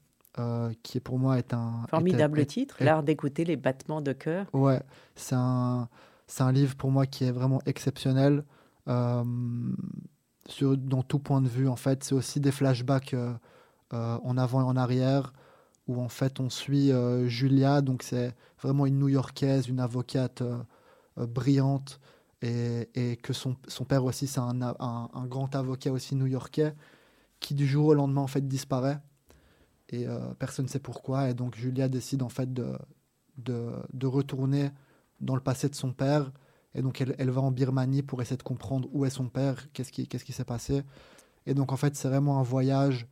qui 0.83 0.97
est 0.97 1.01
pour 1.01 1.19
moi 1.19 1.37
est 1.37 1.53
un 1.53 1.85
formidable 1.89 2.45
titre, 2.45 2.77
L'art 2.79 3.03
d'écouter 3.03 3.43
les 3.43 3.57
battements 3.57 4.01
de 4.01 4.13
cœur. 4.13 4.45
Ouais, 4.53 4.81
c'est 5.15 5.35
un 5.35 5.89
un 6.39 6.51
livre 6.53 6.75
pour 6.75 6.91
moi 6.91 7.05
qui 7.05 7.25
est 7.25 7.31
vraiment 7.31 7.61
exceptionnel 7.65 8.45
sur 10.47 10.77
dans 10.77 11.03
tout 11.03 11.19
point 11.19 11.41
de 11.41 11.49
vue. 11.49 11.67
En 11.67 11.75
fait, 11.75 12.03
c'est 12.05 12.15
aussi 12.15 12.39
des 12.39 12.51
flashbacks 12.51 13.15
en 13.91 14.37
avant 14.37 14.61
et 14.61 14.63
en 14.63 14.77
arrière, 14.77 15.33
où 15.87 15.99
en 15.99 16.07
fait 16.07 16.39
on 16.39 16.49
suit 16.49 16.91
Julia, 17.25 17.81
donc 17.81 18.03
c'est 18.03 18.33
vraiment 18.61 18.85
une 18.85 18.99
New-Yorkaise, 18.99 19.67
une 19.67 19.81
avocate 19.81 20.41
brillante, 21.27 21.99
et, 22.41 23.17
que 23.21 23.33
son, 23.33 23.57
son, 23.67 23.83
père 23.83 24.05
aussi 24.05 24.25
c'est 24.25 24.39
un, 24.39 24.61
un, 24.61 25.25
grand 25.25 25.53
avocat 25.55 25.91
aussi 25.91 26.15
new-yorkais, 26.15 26.73
qui 27.39 27.53
du 27.53 27.67
jour 27.67 27.87
au 27.87 27.93
lendemain 27.93 28.21
en 28.21 28.27
fait 28.27 28.47
disparaît, 28.47 28.99
et 29.89 30.05
personne 30.37 30.65
ne 30.65 30.69
sait 30.69 30.79
pourquoi, 30.79 31.29
et 31.29 31.33
donc 31.33 31.55
Julia 31.55 31.89
décide 31.89 32.23
en 32.23 32.29
fait 32.29 32.53
de, 32.53 32.77
de, 33.37 33.71
de 33.93 34.07
retourner 34.07 34.71
dans 35.19 35.35
le 35.35 35.41
passé 35.41 35.67
de 35.67 35.75
son 35.75 35.91
père, 35.91 36.31
et 36.75 36.81
donc 36.81 37.01
elle, 37.01 37.15
elle, 37.17 37.29
va 37.29 37.41
en 37.41 37.51
Birmanie 37.51 38.03
pour 38.03 38.21
essayer 38.21 38.37
de 38.37 38.43
comprendre 38.43 38.87
où 38.93 39.03
est 39.05 39.09
son 39.09 39.27
père, 39.27 39.67
qu'est-ce 39.73 39.91
qui 39.91 40.33
s'est 40.33 40.45
passé. 40.45 40.83
Et 41.45 41.53
donc 41.53 41.73
en 41.73 41.77
fait 41.77 41.95
c'est 41.95 42.07
vraiment 42.07 42.39
un 42.39 42.43
voyage 42.43 43.05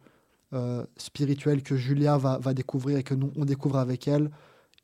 euh, 0.53 0.85
spirituelle 0.95 1.61
que 1.61 1.75
Julia 1.75 2.17
va, 2.17 2.37
va, 2.37 2.53
découvrir 2.53 2.97
et 2.97 3.03
que 3.03 3.13
nous, 3.13 3.33
on 3.35 3.43
découvre 3.43 3.77
avec 3.77 4.07
elle. 4.07 4.31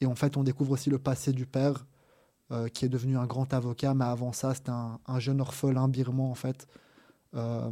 Et 0.01 0.05
en 0.05 0.15
fait, 0.15 0.35
on 0.35 0.43
découvre 0.43 0.71
aussi 0.71 0.89
le 0.89 0.99
passé 0.99 1.31
du 1.31 1.45
père, 1.45 1.85
euh, 2.53 2.67
qui 2.67 2.85
est 2.85 2.89
devenu 2.89 3.17
un 3.17 3.25
grand 3.25 3.51
avocat, 3.53 3.93
mais 3.93 4.05
avant 4.05 4.31
ça, 4.31 4.53
c'était 4.53 4.71
un, 4.71 5.19
jeune 5.19 5.41
orphelin 5.41 5.87
birman, 5.87 6.29
en 6.29 6.35
fait. 6.35 6.67
Euh, 7.35 7.71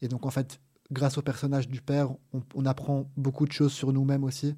et 0.00 0.08
donc, 0.08 0.26
en 0.26 0.30
fait, 0.30 0.60
grâce 0.92 1.18
au 1.18 1.22
personnage 1.22 1.68
du 1.68 1.80
père, 1.80 2.10
on, 2.54 2.66
apprend 2.66 3.10
beaucoup 3.16 3.46
de 3.46 3.52
choses 3.52 3.72
sur 3.72 3.92
nous-mêmes 3.92 4.22
aussi, 4.22 4.54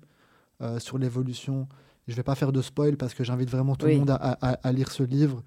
sur 0.78 0.98
l'évolution. 0.98 1.66
Je 2.08 2.12
ne 2.12 2.16
vais 2.16 2.22
pas 2.22 2.34
faire 2.34 2.52
de 2.52 2.60
spoil 2.60 2.96
parce 2.96 3.14
que 3.14 3.24
j'invite 3.24 3.48
vraiment 3.48 3.74
tout 3.74 3.86
le 3.86 3.96
monde 3.96 4.10
à, 4.10 4.16
à, 4.16 4.72
lire 4.72 4.90
ce 4.90 5.02
livre 5.02 5.42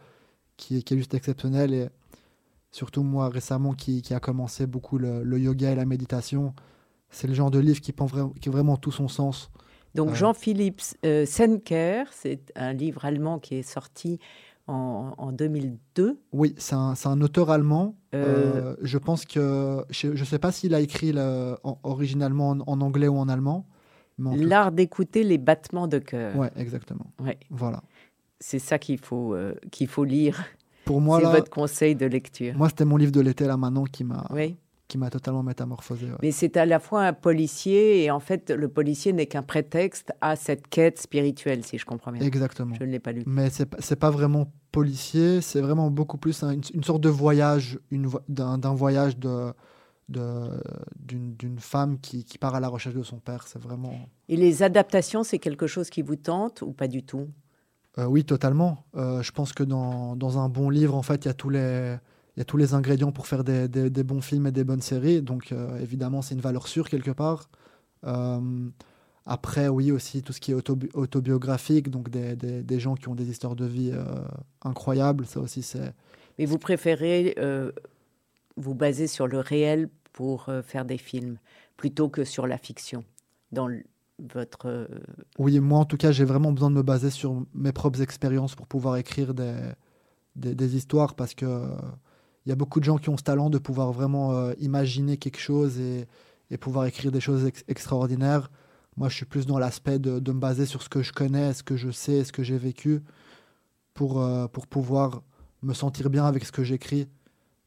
qui 0.58 0.78
est, 0.78 0.82
qui 0.82 0.96
est, 0.96 0.98
juste 0.98 1.14
exceptionnel. 1.14 1.74
Et 1.74 1.90
surtout 2.72 3.04
moi 3.04 3.30
récemment 3.30 3.74
qui, 3.74 4.02
qui 4.02 4.14
a 4.14 4.20
commencé 4.20 4.66
beaucoup 4.66 4.98
le, 4.98 5.24
le, 5.24 5.40
yoga 5.40 5.72
et 5.72 5.76
la 5.76 5.86
méditation, 5.86 6.56
c'est 7.10 7.28
le 7.28 7.34
genre 7.34 7.52
de 7.52 7.60
livre 7.60 7.82
qui 7.82 7.92
prend 7.92 8.08
qui 8.40 8.50
a 8.50 8.52
vraiment 8.52 8.78
tout 8.78 8.92
son 8.92 9.08
sens. 9.08 9.52
Donc 9.96 10.10
euh, 10.12 10.16
Jean-Philippe 10.16 10.82
euh, 11.06 11.26
Senker, 11.26 12.06
c'est 12.12 12.52
un 12.56 12.74
livre 12.74 13.06
allemand 13.06 13.40
qui 13.40 13.56
est 13.56 13.64
sorti 13.64 14.20
en, 14.68 15.34
2002. 15.34 16.18
Oui, 16.32 16.56
c'est 16.58 16.76
un, 16.76 16.94
un, 17.04 17.22
auteur 17.22 17.50
allemand. 17.50 17.98
Euh, 18.16 18.78
je 18.82 18.98
pense 18.98 19.26
que 19.26 19.84
je 19.90 20.08
ne 20.08 20.24
sais 20.24 20.40
pas 20.40 20.54
s'il 20.54 20.74
a 20.74 20.80
écrit 20.80 21.12
le, 21.12 21.58
originalement 21.84 22.52
en, 22.52 22.80
anglais 22.80 23.10
ou 23.10 23.18
en 23.18 23.28
allemand. 23.28 23.66
L'art 24.18 24.72
d'écouter 24.72 25.24
les 25.26 25.38
battements 25.38 25.88
de 25.88 25.98
cœur. 25.98 26.36
Oui, 26.38 26.48
exactement. 26.56 27.08
Ouais. 27.20 27.38
Voilà. 27.50 27.82
C'est 28.40 28.60
ça 28.60 28.80
qu'il 28.80 29.00
faut, 29.00 29.36
qu'il 29.72 29.90
faut 29.90 30.06
lire. 30.06 30.42
Pour 30.86 31.02
moi, 31.02 31.20
c'est 31.20 31.26
votre 31.26 31.50
conseil 31.50 31.96
de 31.96 32.06
lecture. 32.06 32.56
Moi, 32.56 32.70
c'était 32.70 32.86
mon 32.86 32.96
livre 32.96 33.12
de 33.12 33.20
l'été 33.20 33.46
là 33.48 33.58
maintenant 33.58 33.84
qui 33.84 34.06
m'a 34.06 34.26
oui 34.32 34.56
qui 34.92 34.98
m'a 34.98 35.10
totalement 35.10 35.42
métamorphosé. 35.42 36.08
Mais 36.22 36.32
c'est 36.32 36.58
à 36.58 36.66
la 36.66 36.80
fois 36.80 37.04
un 37.04 37.14
policier 37.14 38.04
et 38.04 38.12
en 38.12 38.20
fait 38.20 38.52
le 38.52 38.68
policier 38.68 39.14
n'est 39.14 39.26
qu'un 39.26 39.42
prétexte 39.42 40.12
à 40.20 40.36
cette 40.36 40.68
quête 40.68 41.00
spirituelle, 41.00 41.64
si 41.64 41.78
je 41.78 41.86
comprends 41.86 42.12
bien. 42.12 42.22
Exactement. 42.22 42.76
Je 42.76 42.84
ne 42.84 42.92
l'ai 42.92 43.00
pas 43.00 43.14
lu. 43.14 43.24
Mais 43.26 43.50
c'est 43.50 43.72
n'est 43.90 43.96
pas 43.96 44.10
vraiment 44.10 44.52
policier, 44.74 45.40
c'est 45.40 45.62
vraiment 45.62 45.90
beaucoup 45.90 46.18
plus 46.18 46.44
une, 46.44 46.84
sorte 46.84 47.02
de 47.02 47.08
voyage, 47.08 47.80
d'un 48.28 48.74
voyage 48.74 49.18
de 49.18 49.54
d'une 50.10 51.58
femme 51.58 51.98
qui, 52.02 52.26
qui, 52.26 52.38
part 52.38 52.54
à 52.54 52.60
la 52.60 52.68
recherche 52.68 52.96
de 52.96 53.04
son 53.04 53.20
père. 53.20 53.48
C'est 53.48 53.62
vraiment. 53.62 53.94
Et 54.28 54.36
les 54.36 54.62
adaptations, 54.62 55.24
c'est 55.24 55.40
quelque 55.40 55.68
chose 55.68 55.90
qui 55.90 56.02
vous 56.02 56.18
tente 56.18 56.64
ou 56.64 56.74
pas 56.74 56.90
du 56.90 57.02
tout? 57.02 57.30
Euh, 57.98 58.08
Oui, 58.08 58.26
totalement. 58.26 58.84
Euh, 58.98 59.22
je 59.22 59.32
pense 59.32 59.54
que 59.54 59.64
dans, 59.64 60.18
dans, 60.18 60.38
un 60.38 60.50
bon 60.50 60.70
livre, 60.70 60.96
en 60.96 61.02
fait, 61.02 61.24
il 61.24 61.30
y 61.30 61.32
a 61.32 61.34
tous 61.34 61.50
les 61.50 61.96
il 62.36 62.40
y 62.40 62.42
a 62.42 62.46
tous 62.46 62.58
les 62.58 62.74
ingrédients 62.74 63.12
pour 63.12 63.28
faire 63.28 63.44
des, 63.44 63.68
des, 63.68 64.04
bons 64.04 64.22
films 64.22 64.48
et 64.48 64.52
des 64.52 64.64
bonnes 64.64 64.82
séries. 64.82 65.22
Donc, 65.22 65.52
euh, 65.52 65.78
évidemment, 65.80 66.22
c'est 66.22 66.34
une 66.34 66.42
valeur 66.42 66.68
sûre 66.68 66.90
quelque 66.90 67.12
part. 67.12 67.50
Euh, 68.06 68.70
après, 69.26 69.68
oui, 69.68 69.92
aussi 69.92 70.24
tout 70.24 70.32
ce 70.32 70.40
qui 70.40 70.52
est 70.52 70.70
autobiographique, 70.94 71.90
donc 71.90 72.10
des, 72.10 72.36
des, 72.36 72.80
gens 72.80 72.96
qui 72.96 73.10
ont 73.10 73.16
des 73.16 73.30
histoires 73.30 73.56
de 73.56 73.66
vie 73.66 73.92
euh, 73.94 74.04
incroyables, 74.62 75.26
ça 75.26 75.42
aussi, 75.42 75.62
c'est. 75.62 75.94
Mais 76.40 76.46
vous 76.46 76.58
préférez 76.58 77.36
vous 78.58 78.76
baser 78.76 79.08
sur 79.08 79.28
le 79.28 79.40
réel 79.40 79.90
pour 80.14 80.50
faire 80.64 80.86
des 80.86 80.98
films 80.98 81.38
plutôt 81.78 82.10
que 82.10 82.24
sur 82.24 82.48
la 82.48 82.58
fiction 82.58 83.04
dans 83.52 83.70
votre. 84.34 84.88
Oui, 85.38 85.60
moi, 85.60 85.80
en 85.80 85.86
tout 85.86 85.98
cas, 85.98 86.12
j'ai 86.12 86.26
vraiment 86.26 86.52
besoin 86.52 86.70
de 86.70 86.76
me 86.76 86.84
baser 86.84 87.10
sur 87.10 87.44
mes 87.54 87.72
propres 87.72 88.02
expériences 88.02 88.56
pour 88.56 88.68
pouvoir 88.68 88.98
écrire 88.98 89.34
des, 89.34 89.56
des, 90.36 90.76
histoires 90.76 91.16
parce 91.16 91.36
que 91.36 91.46
il 92.46 92.50
y 92.50 92.52
a 92.52 92.56
beaucoup 92.56 92.80
de 92.80 92.86
gens 92.86 92.98
qui 92.98 93.10
ont 93.10 93.18
ce 93.18 93.24
talent 93.24 93.50
de 93.50 93.58
pouvoir 93.58 93.92
vraiment 93.92 94.34
euh, 94.34 94.54
imaginer 94.60 95.18
quelque 95.18 95.40
chose 95.40 95.80
et, 95.80 96.08
et, 96.50 96.58
pouvoir 96.58 96.86
écrire 96.86 97.12
des 97.12 97.20
choses 97.20 97.50
extraordinaires. 97.68 98.50
Moi, 98.98 99.10
je 99.10 99.16
suis 99.16 99.26
plus 99.26 99.46
dans 99.46 99.60
l'aspect 99.60 100.00
de, 100.00 100.20
de, 100.20 100.32
me 100.32 100.40
baser 100.40 100.66
sur 100.66 100.82
ce 100.82 100.90
que 100.90 101.02
je 101.02 101.14
connais, 101.14 101.54
ce 101.54 101.64
que 101.64 101.76
je 101.78 101.92
sais, 101.92 102.24
ce 102.24 102.32
que 102.32 102.44
j'ai 102.44 102.58
vécu, 102.58 103.02
pour, 103.94 104.22
euh, 104.22 104.48
pour 104.48 104.68
pouvoir 104.68 105.22
me 105.62 105.74
sentir 105.74 106.10
bien 106.10 106.26
avec 106.26 106.44
ce 106.44 106.52
que 106.52 106.64
j'écris. 106.64 107.08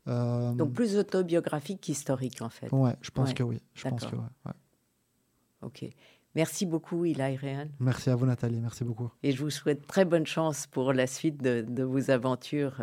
Euh, 0.07 0.53
Donc 0.53 0.73
plus 0.73 0.97
autobiographique 0.97 1.81
qu'historique, 1.81 2.43
en 2.43 2.51
fait. 2.51 2.71
Ouais, 2.73 2.95
je 3.01 3.11
pense 3.11 3.33
que 3.33 3.43
oui. 3.43 3.63
Je 3.75 3.89
pense 3.89 4.05
que 4.05 4.17
ouais, 4.17 4.53
Ok. 5.63 5.87
Merci 6.35 6.67
beaucoup, 6.67 7.05
Ilaï 7.05 7.37
Réal. 7.37 7.71
Merci 7.79 8.11
à 8.11 8.17
vous, 8.17 8.27
Nathalie. 8.27 8.59
Merci 8.59 8.83
beaucoup. 8.83 9.11
Et 9.23 9.31
je 9.31 9.41
vous 9.41 9.51
souhaite 9.51 9.87
très 9.87 10.05
bonne 10.05 10.27
chance 10.27 10.67
pour 10.67 10.93
la 10.93 11.07
suite 11.07 11.41
de, 11.41 11.65
de 11.67 11.85
vos 11.85 12.11
aventures 12.11 12.83